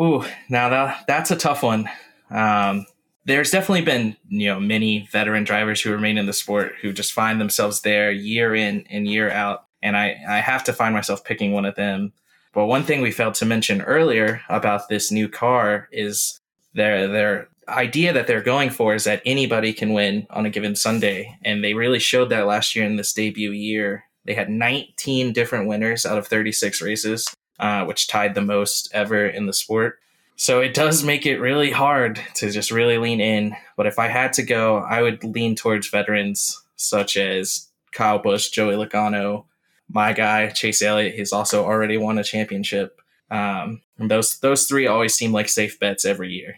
Ooh, 0.00 0.24
now 0.48 0.68
that 0.68 1.04
that's 1.08 1.30
a 1.30 1.36
tough 1.36 1.62
one. 1.62 1.88
Um, 2.30 2.86
there's 3.24 3.50
definitely 3.50 3.82
been 3.82 4.16
you 4.28 4.48
know 4.48 4.60
many 4.60 5.08
veteran 5.10 5.44
drivers 5.44 5.80
who 5.80 5.90
remain 5.90 6.18
in 6.18 6.26
the 6.26 6.32
sport 6.32 6.72
who 6.80 6.92
just 6.92 7.12
find 7.12 7.40
themselves 7.40 7.82
there 7.82 8.10
year 8.10 8.54
in 8.54 8.86
and 8.88 9.08
year 9.08 9.30
out, 9.30 9.64
and 9.82 9.96
I 9.96 10.16
I 10.28 10.38
have 10.38 10.64
to 10.64 10.72
find 10.72 10.94
myself 10.94 11.24
picking 11.24 11.52
one 11.52 11.64
of 11.64 11.74
them. 11.74 12.12
But 12.54 12.66
one 12.66 12.84
thing 12.84 13.02
we 13.02 13.10
failed 13.10 13.34
to 13.34 13.44
mention 13.44 13.82
earlier 13.82 14.40
about 14.48 14.88
this 14.88 15.10
new 15.10 15.28
car 15.28 15.88
is 15.92 16.40
their 16.74 17.08
their 17.08 17.48
idea 17.68 18.12
that 18.12 18.26
they're 18.26 18.42
going 18.42 18.70
for 18.70 18.94
is 18.94 19.04
that 19.04 19.22
anybody 19.24 19.72
can 19.72 19.92
win 19.92 20.26
on 20.30 20.46
a 20.46 20.50
given 20.50 20.74
Sunday. 20.74 21.38
And 21.44 21.62
they 21.62 21.74
really 21.74 21.98
showed 21.98 22.30
that 22.30 22.46
last 22.46 22.74
year 22.74 22.84
in 22.84 22.96
this 22.96 23.12
debut 23.12 23.50
year. 23.50 24.04
They 24.24 24.34
had 24.34 24.50
19 24.50 25.32
different 25.32 25.68
winners 25.68 26.04
out 26.04 26.18
of 26.18 26.26
36 26.26 26.82
races, 26.82 27.34
uh, 27.58 27.84
which 27.84 28.08
tied 28.08 28.34
the 28.34 28.42
most 28.42 28.90
ever 28.92 29.26
in 29.26 29.46
the 29.46 29.52
sport. 29.52 30.00
So 30.36 30.60
it 30.60 30.72
does 30.72 31.02
make 31.02 31.26
it 31.26 31.40
really 31.40 31.70
hard 31.70 32.20
to 32.34 32.50
just 32.50 32.70
really 32.70 32.98
lean 32.98 33.20
in. 33.20 33.56
But 33.76 33.86
if 33.86 33.98
I 33.98 34.06
had 34.06 34.32
to 34.34 34.42
go, 34.42 34.78
I 34.78 35.02
would 35.02 35.24
lean 35.24 35.56
towards 35.56 35.88
veterans 35.88 36.62
such 36.76 37.16
as 37.16 37.68
Kyle 37.92 38.20
Busch, 38.20 38.50
Joey 38.50 38.74
Logano, 38.74 39.46
my 39.90 40.12
guy 40.12 40.50
Chase 40.50 40.82
Elliott. 40.82 41.14
He's 41.14 41.32
also 41.32 41.64
already 41.64 41.96
won 41.96 42.18
a 42.18 42.24
championship. 42.24 43.00
Um, 43.30 43.82
and 43.98 44.10
those 44.10 44.38
those 44.38 44.66
three 44.66 44.86
always 44.86 45.14
seem 45.14 45.32
like 45.32 45.48
safe 45.48 45.78
bets 45.80 46.04
every 46.04 46.32
year. 46.32 46.56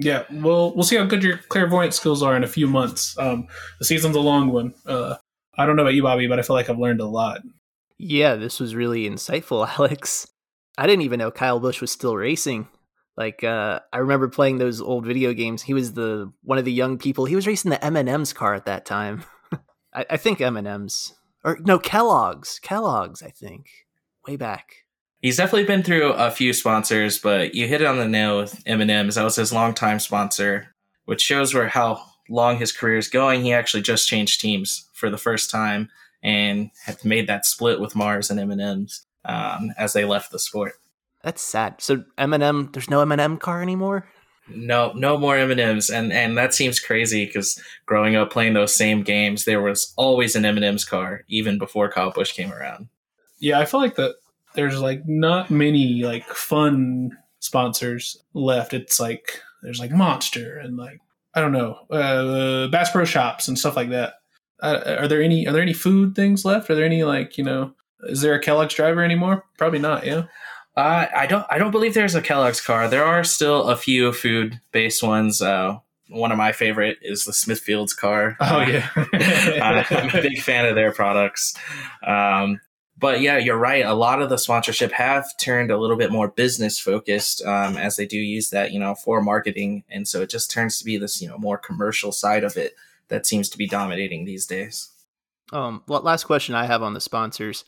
Yeah, 0.00 0.22
well, 0.32 0.72
we'll 0.74 0.84
see 0.84 0.96
how 0.96 1.04
good 1.04 1.24
your 1.24 1.38
clairvoyant 1.48 1.92
skills 1.92 2.22
are 2.22 2.36
in 2.36 2.44
a 2.44 2.48
few 2.48 2.68
months. 2.68 3.18
Um, 3.18 3.48
the 3.80 3.84
season's 3.84 4.14
a 4.14 4.20
long 4.20 4.52
one. 4.52 4.72
Uh, 4.86 5.16
I 5.58 5.66
don't 5.66 5.74
know 5.74 5.82
about 5.82 5.94
you, 5.94 6.04
Bobby, 6.04 6.28
but 6.28 6.38
I 6.38 6.42
feel 6.42 6.54
like 6.54 6.70
I've 6.70 6.78
learned 6.78 7.00
a 7.00 7.06
lot. 7.06 7.40
Yeah, 7.98 8.36
this 8.36 8.60
was 8.60 8.76
really 8.76 9.10
insightful, 9.10 9.68
Alex. 9.78 10.28
I 10.78 10.86
didn't 10.86 11.02
even 11.02 11.18
know 11.18 11.32
Kyle 11.32 11.58
Busch 11.58 11.80
was 11.80 11.90
still 11.90 12.16
racing. 12.16 12.68
Like, 13.16 13.42
uh, 13.42 13.80
I 13.92 13.98
remember 13.98 14.28
playing 14.28 14.58
those 14.58 14.80
old 14.80 15.04
video 15.04 15.32
games. 15.32 15.62
He 15.62 15.74
was 15.74 15.94
the 15.94 16.32
one 16.44 16.58
of 16.58 16.64
the 16.64 16.72
young 16.72 16.96
people. 16.96 17.24
He 17.24 17.34
was 17.34 17.48
racing 17.48 17.72
the 17.72 17.84
M 17.84 17.96
and 17.96 18.08
M's 18.08 18.32
car 18.32 18.54
at 18.54 18.66
that 18.66 18.86
time. 18.86 19.24
I, 19.92 20.06
I 20.10 20.16
think 20.16 20.40
M 20.40 20.56
and 20.56 20.68
M's 20.68 21.12
or 21.42 21.58
no 21.60 21.80
Kellogg's. 21.80 22.60
Kellogg's, 22.60 23.20
I 23.20 23.30
think, 23.30 23.66
way 24.28 24.36
back. 24.36 24.68
He's 25.20 25.36
definitely 25.36 25.64
been 25.64 25.82
through 25.82 26.12
a 26.12 26.30
few 26.30 26.52
sponsors, 26.52 27.18
but 27.18 27.54
you 27.54 27.66
hit 27.66 27.80
it 27.80 27.86
on 27.86 27.98
the 27.98 28.08
nail 28.08 28.38
with 28.38 28.62
M&M's. 28.66 29.16
That 29.16 29.24
was 29.24 29.36
his 29.36 29.52
longtime 29.52 29.98
sponsor, 29.98 30.74
which 31.06 31.20
shows 31.20 31.52
where 31.52 31.68
how 31.68 32.00
long 32.28 32.58
his 32.58 32.72
career 32.72 32.98
is 32.98 33.08
going. 33.08 33.42
He 33.42 33.52
actually 33.52 33.82
just 33.82 34.08
changed 34.08 34.40
teams 34.40 34.88
for 34.92 35.10
the 35.10 35.18
first 35.18 35.50
time 35.50 35.88
and 36.22 36.70
have 36.84 37.04
made 37.04 37.26
that 37.26 37.46
split 37.46 37.80
with 37.80 37.96
Mars 37.96 38.30
and 38.30 38.38
M&M's 38.38 39.06
um, 39.24 39.72
as 39.76 39.92
they 39.92 40.04
left 40.04 40.30
the 40.30 40.38
sport. 40.38 40.74
That's 41.22 41.42
sad. 41.42 41.80
So 41.80 42.04
M&M, 42.16 42.70
there's 42.72 42.90
no 42.90 43.00
M&M 43.00 43.38
car 43.38 43.60
anymore. 43.60 44.06
No, 44.50 44.92
no 44.94 45.18
more 45.18 45.36
M 45.36 45.50
and 45.50 45.60
M's, 45.60 45.90
and 45.90 46.10
and 46.10 46.38
that 46.38 46.54
seems 46.54 46.80
crazy 46.80 47.26
because 47.26 47.60
growing 47.84 48.16
up 48.16 48.30
playing 48.30 48.54
those 48.54 48.74
same 48.74 49.02
games, 49.02 49.44
there 49.44 49.60
was 49.60 49.92
always 49.96 50.34
an 50.36 50.46
M 50.46 50.56
and 50.56 50.64
M's 50.64 50.86
car, 50.86 51.24
even 51.28 51.58
before 51.58 51.90
Kyle 51.90 52.10
Busch 52.10 52.32
came 52.32 52.50
around. 52.50 52.88
Yeah, 53.40 53.60
I 53.60 53.66
feel 53.66 53.80
like 53.80 53.96
that. 53.96 54.14
There's 54.58 54.80
like 54.80 55.06
not 55.06 55.52
many 55.52 56.02
like 56.02 56.26
fun 56.26 57.16
sponsors 57.38 58.20
left. 58.34 58.74
It's 58.74 58.98
like 58.98 59.40
there's 59.62 59.78
like 59.78 59.92
Monster 59.92 60.58
and 60.58 60.76
like 60.76 60.98
I 61.32 61.40
don't 61.40 61.52
know 61.52 61.78
uh, 61.92 62.66
Bass 62.66 62.90
Pro 62.90 63.04
Shops 63.04 63.46
and 63.46 63.56
stuff 63.56 63.76
like 63.76 63.90
that. 63.90 64.14
Uh, 64.60 64.96
are 64.98 65.06
there 65.06 65.22
any 65.22 65.46
are 65.46 65.52
there 65.52 65.62
any 65.62 65.72
food 65.72 66.16
things 66.16 66.44
left? 66.44 66.68
Are 66.70 66.74
there 66.74 66.84
any 66.84 67.04
like 67.04 67.38
you 67.38 67.44
know? 67.44 67.72
Is 68.02 68.20
there 68.20 68.34
a 68.34 68.40
Kellogg's 68.40 68.74
driver 68.74 69.04
anymore? 69.04 69.44
Probably 69.58 69.78
not. 69.78 70.04
Yeah. 70.04 70.24
Uh, 70.76 71.06
I 71.16 71.26
don't. 71.26 71.46
I 71.48 71.58
don't 71.58 71.70
believe 71.70 71.94
there's 71.94 72.16
a 72.16 72.20
Kellogg's 72.20 72.60
car. 72.60 72.88
There 72.88 73.04
are 73.04 73.22
still 73.22 73.68
a 73.68 73.76
few 73.76 74.12
food-based 74.12 75.04
ones. 75.04 75.40
Uh, 75.40 75.78
one 76.08 76.32
of 76.32 76.38
my 76.38 76.50
favorite 76.50 76.98
is 77.00 77.24
the 77.24 77.32
Smithfield's 77.32 77.94
car. 77.94 78.36
Oh 78.40 78.62
yeah, 78.62 78.88
I'm 78.96 80.08
a 80.10 80.12
big 80.22 80.40
fan 80.40 80.66
of 80.66 80.74
their 80.74 80.90
products. 80.90 81.54
Um, 82.04 82.60
but 82.98 83.20
yeah, 83.20 83.38
you're 83.38 83.58
right. 83.58 83.84
A 83.84 83.94
lot 83.94 84.20
of 84.20 84.28
the 84.28 84.38
sponsorship 84.38 84.92
have 84.92 85.24
turned 85.38 85.70
a 85.70 85.78
little 85.78 85.96
bit 85.96 86.10
more 86.10 86.28
business 86.28 86.80
focused, 86.80 87.44
um, 87.44 87.76
as 87.76 87.96
they 87.96 88.06
do 88.06 88.18
use 88.18 88.50
that, 88.50 88.72
you 88.72 88.80
know, 88.80 88.94
for 88.94 89.22
marketing, 89.22 89.84
and 89.88 90.08
so 90.08 90.22
it 90.22 90.30
just 90.30 90.50
turns 90.50 90.78
to 90.78 90.84
be 90.84 90.96
this, 90.96 91.22
you 91.22 91.28
know, 91.28 91.38
more 91.38 91.58
commercial 91.58 92.12
side 92.12 92.44
of 92.44 92.56
it 92.56 92.74
that 93.08 93.26
seems 93.26 93.48
to 93.50 93.58
be 93.58 93.66
dominating 93.66 94.24
these 94.24 94.46
days. 94.46 94.90
Um, 95.52 95.82
last 95.86 96.24
question 96.24 96.54
I 96.54 96.66
have 96.66 96.82
on 96.82 96.94
the 96.94 97.00
sponsors 97.00 97.64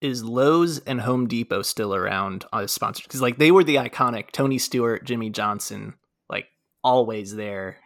is 0.00 0.24
Lowe's 0.24 0.80
and 0.80 1.00
Home 1.00 1.28
Depot 1.28 1.62
still 1.62 1.94
around 1.94 2.44
as 2.52 2.72
sponsors? 2.72 3.06
Because 3.06 3.22
like 3.22 3.38
they 3.38 3.52
were 3.52 3.64
the 3.64 3.76
iconic 3.76 4.32
Tony 4.32 4.58
Stewart, 4.58 5.04
Jimmie 5.04 5.30
Johnson, 5.30 5.94
like 6.28 6.48
always 6.82 7.36
there. 7.36 7.76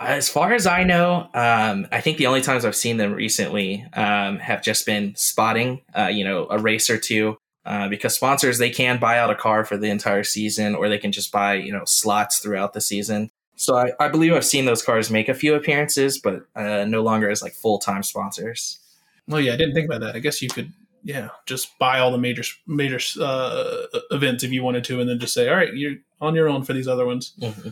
As 0.00 0.28
far 0.28 0.52
as 0.52 0.66
I 0.66 0.84
know, 0.84 1.28
um, 1.34 1.88
I 1.90 2.00
think 2.00 2.18
the 2.18 2.26
only 2.26 2.40
times 2.40 2.64
I've 2.64 2.76
seen 2.76 2.98
them 2.98 3.12
recently 3.12 3.84
um, 3.94 4.38
have 4.38 4.62
just 4.62 4.86
been 4.86 5.14
spotting, 5.16 5.82
uh, 5.96 6.06
you 6.06 6.24
know, 6.24 6.46
a 6.50 6.58
race 6.58 6.88
or 6.88 6.98
two. 6.98 7.38
Uh, 7.66 7.86
because 7.86 8.14
sponsors 8.14 8.56
they 8.56 8.70
can 8.70 8.98
buy 8.98 9.18
out 9.18 9.28
a 9.28 9.34
car 9.34 9.62
for 9.62 9.76
the 9.76 9.90
entire 9.90 10.24
season, 10.24 10.74
or 10.74 10.88
they 10.88 10.96
can 10.96 11.12
just 11.12 11.30
buy 11.30 11.52
you 11.52 11.70
know 11.70 11.82
slots 11.84 12.38
throughout 12.38 12.72
the 12.72 12.80
season. 12.80 13.30
So 13.56 13.76
I, 13.76 13.90
I 14.00 14.08
believe 14.08 14.32
I've 14.32 14.44
seen 14.44 14.64
those 14.64 14.82
cars 14.82 15.10
make 15.10 15.28
a 15.28 15.34
few 15.34 15.54
appearances, 15.54 16.18
but 16.18 16.46
uh, 16.56 16.86
no 16.86 17.02
longer 17.02 17.28
as 17.28 17.42
like 17.42 17.52
full 17.52 17.78
time 17.78 18.02
sponsors. 18.02 18.78
Well, 19.26 19.40
yeah, 19.40 19.52
I 19.52 19.56
didn't 19.56 19.74
think 19.74 19.86
about 19.86 20.00
that. 20.00 20.16
I 20.16 20.20
guess 20.20 20.40
you 20.40 20.48
could 20.48 20.72
yeah, 21.02 21.28
just 21.46 21.78
buy 21.78 21.98
all 21.98 22.10
the 22.10 22.18
major 22.18 22.44
major 22.66 23.00
uh, 23.20 23.86
events 24.10 24.44
if 24.44 24.52
you 24.52 24.62
wanted 24.62 24.84
to, 24.84 25.00
and 25.00 25.08
then 25.08 25.18
just 25.18 25.34
say, 25.34 25.48
all 25.48 25.56
right, 25.56 25.74
you're 25.74 25.96
on 26.20 26.34
your 26.34 26.48
own 26.48 26.62
for 26.62 26.72
these 26.72 26.88
other 26.88 27.04
ones. 27.04 27.34
Mm-hmm. 27.40 27.70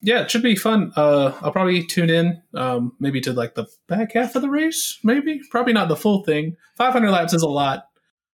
Yeah, 0.00 0.22
it 0.22 0.30
should 0.30 0.42
be 0.42 0.54
fun. 0.54 0.92
Uh, 0.96 1.32
I'll 1.40 1.50
probably 1.50 1.84
tune 1.84 2.08
in, 2.08 2.40
um, 2.54 2.92
maybe 3.00 3.20
to 3.22 3.32
like 3.32 3.54
the 3.54 3.66
back 3.88 4.12
half 4.12 4.36
of 4.36 4.42
the 4.42 4.50
race. 4.50 4.98
Maybe, 5.02 5.40
probably 5.50 5.72
not 5.72 5.88
the 5.88 5.96
full 5.96 6.22
thing. 6.22 6.56
500 6.76 7.10
laps 7.10 7.34
is 7.34 7.42
a 7.42 7.48
lot. 7.48 7.88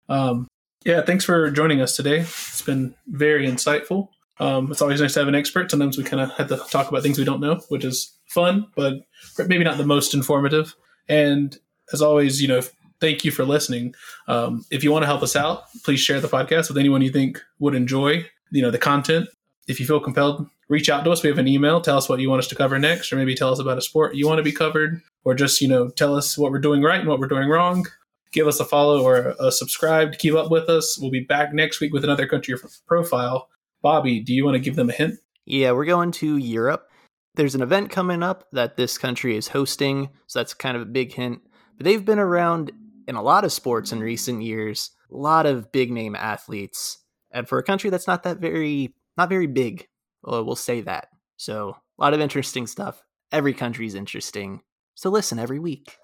Um, 0.09 0.47
yeah, 0.85 1.01
thanks 1.01 1.25
for 1.25 1.51
joining 1.51 1.81
us 1.81 1.97
today. 1.97 2.21
It's 2.21 2.61
been 2.61 2.95
very 3.07 3.47
insightful. 3.47 4.09
Um, 4.39 4.71
it's 4.71 4.83
always 4.83 5.01
nice 5.01 5.15
to 5.15 5.21
have 5.21 5.29
an 5.29 5.35
expert. 5.35 5.71
Sometimes 5.71 5.97
we 5.97 6.05
kind 6.05 6.21
of 6.21 6.31
have 6.33 6.49
to 6.49 6.57
talk 6.71 6.89
about 6.89 7.03
things 7.03 7.19
we 7.19 7.25
don't 7.25 7.41
know, 7.41 7.61
which 7.69 7.85
is 7.85 8.13
fun, 8.27 8.67
but 8.77 8.95
maybe 9.39 9.65
not 9.65 9.79
the 9.79 9.87
most 9.87 10.13
informative. 10.13 10.75
And 11.09 11.57
as 11.93 12.03
always, 12.03 12.43
you 12.43 12.49
know, 12.49 12.61
thank 13.01 13.25
you 13.25 13.31
for 13.31 13.45
listening. 13.45 13.95
Um, 14.29 14.65
if 14.71 14.85
you 14.85 14.93
want 14.93 15.05
to 15.05 15.07
help 15.07 15.23
us 15.23 15.37
out, 15.37 15.65
please 15.85 16.01
share 16.01 16.21
the 16.21 16.29
podcast 16.29 16.69
with 16.69 16.79
anyone 16.79 17.01
you 17.01 17.11
think 17.11 17.41
would 17.59 17.75
enjoy, 17.75 18.27
you 18.51 18.63
know, 18.63 18.71
the 18.71 18.79
content. 18.79 19.29
If 19.67 19.81
you 19.81 19.87
feel 19.87 20.01
compelled, 20.01 20.47
reach 20.69 20.89
out 20.91 21.05
to 21.05 21.11
us. 21.11 21.23
We 21.23 21.29
have 21.31 21.39
an 21.39 21.49
email. 21.49 21.81
Tell 21.81 21.97
us 21.97 22.09
what 22.09 22.21
you 22.21 22.29
want 22.29 22.41
us 22.41 22.49
to 22.49 22.55
cover 22.55 22.79
next, 22.79 23.13
or 23.13 23.17
maybe 23.17 23.35
tell 23.35 23.53
us 23.53 23.59
about 23.59 23.79
a 23.79 23.83
sport 23.83 24.15
you 24.15 24.27
want 24.27 24.39
to 24.39 24.43
be 24.43 24.53
covered, 24.53 25.01
or 25.25 25.35
just 25.35 25.61
you 25.61 25.69
know 25.69 25.89
tell 25.91 26.15
us 26.17 26.37
what 26.37 26.53
we're 26.53 26.59
doing 26.59 26.83
right 26.83 27.01
and 27.01 27.09
what 27.09 27.19
we're 27.19 27.29
doing 27.29 27.49
wrong. 27.49 27.87
Give 28.33 28.47
us 28.47 28.61
a 28.61 28.65
follow 28.65 29.03
or 29.03 29.35
a 29.39 29.53
subscribe 29.53 30.13
to 30.13 30.19
keep 30.19 30.35
up 30.35 30.51
with 30.51 30.69
us. 30.69 30.99
We'll 31.01 31.11
be 31.11 31.21
back 31.21 31.55
next 31.55 31.81
week 31.81 31.93
with 31.93 32.05
another 32.05 32.27
country 32.27 32.57
profile. 32.87 33.49
Bobby, 33.81 34.21
do 34.21 34.35
you 34.35 34.45
want 34.45 34.57
to 34.57 34.61
give 34.61 34.77
them 34.77 34.91
a 34.91 34.93
hint? 34.93 35.21
Yeah, 35.47 35.73
we're 35.73 35.85
going 35.85 36.11
to 36.13 36.37
Europe. 36.37 36.89
There's 37.37 37.55
an 37.55 37.63
event 37.63 37.91
coming 37.91 38.23
up 38.23 38.47
that 38.53 38.77
this 38.77 38.99
country 38.99 39.37
is 39.37 39.49
hosting, 39.49 40.09
so 40.27 40.39
that's 40.39 40.55
kind 40.55 40.77
of 40.77 40.83
a 40.83 40.87
big 40.87 41.13
hint. 41.13 41.43
But 41.77 41.85
they've 41.85 42.05
been 42.05 42.19
around 42.19 42.73
in 43.07 43.15
a 43.15 43.23
lot 43.23 43.45
of 43.45 43.53
sports 43.53 43.93
in 43.93 44.01
recent 44.01 44.43
years, 44.43 44.91
a 45.13 45.17
lot 45.17 45.47
of 45.47 45.73
big 45.73 45.91
name 45.91 46.17
athletes. 46.17 46.99
And 47.31 47.49
for 47.49 47.59
a 47.59 47.63
country 47.63 47.91
that's 47.91 48.07
not 48.07 48.23
that 48.23 48.39
very 48.39 48.95
not 49.17 49.29
very 49.29 49.47
big, 49.47 49.89
well, 50.23 50.45
we'll 50.45 50.57
say 50.57 50.81
that. 50.83 51.09
So, 51.37 51.77
a 51.99 52.03
lot 52.03 52.15
of 52.15 52.21
interesting 52.21 52.67
stuff. 52.67 53.03
Every 53.33 53.55
country 53.55 53.87
is 53.87 53.95
interesting. 53.95 54.61
So 54.95 55.11
listen 55.11 55.39
every 55.39 55.59
week. 55.59 55.97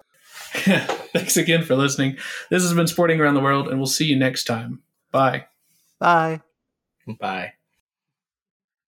Thanks 0.53 1.37
again 1.37 1.63
for 1.63 1.75
listening. 1.75 2.17
This 2.49 2.63
has 2.63 2.73
been 2.73 2.87
Sporting 2.87 3.19
Around 3.19 3.35
the 3.35 3.41
World, 3.41 3.67
and 3.67 3.77
we'll 3.77 3.87
see 3.87 4.05
you 4.05 4.17
next 4.17 4.45
time. 4.45 4.81
Bye. 5.11 5.45
Bye. 5.99 6.41
Bye. 7.19 7.53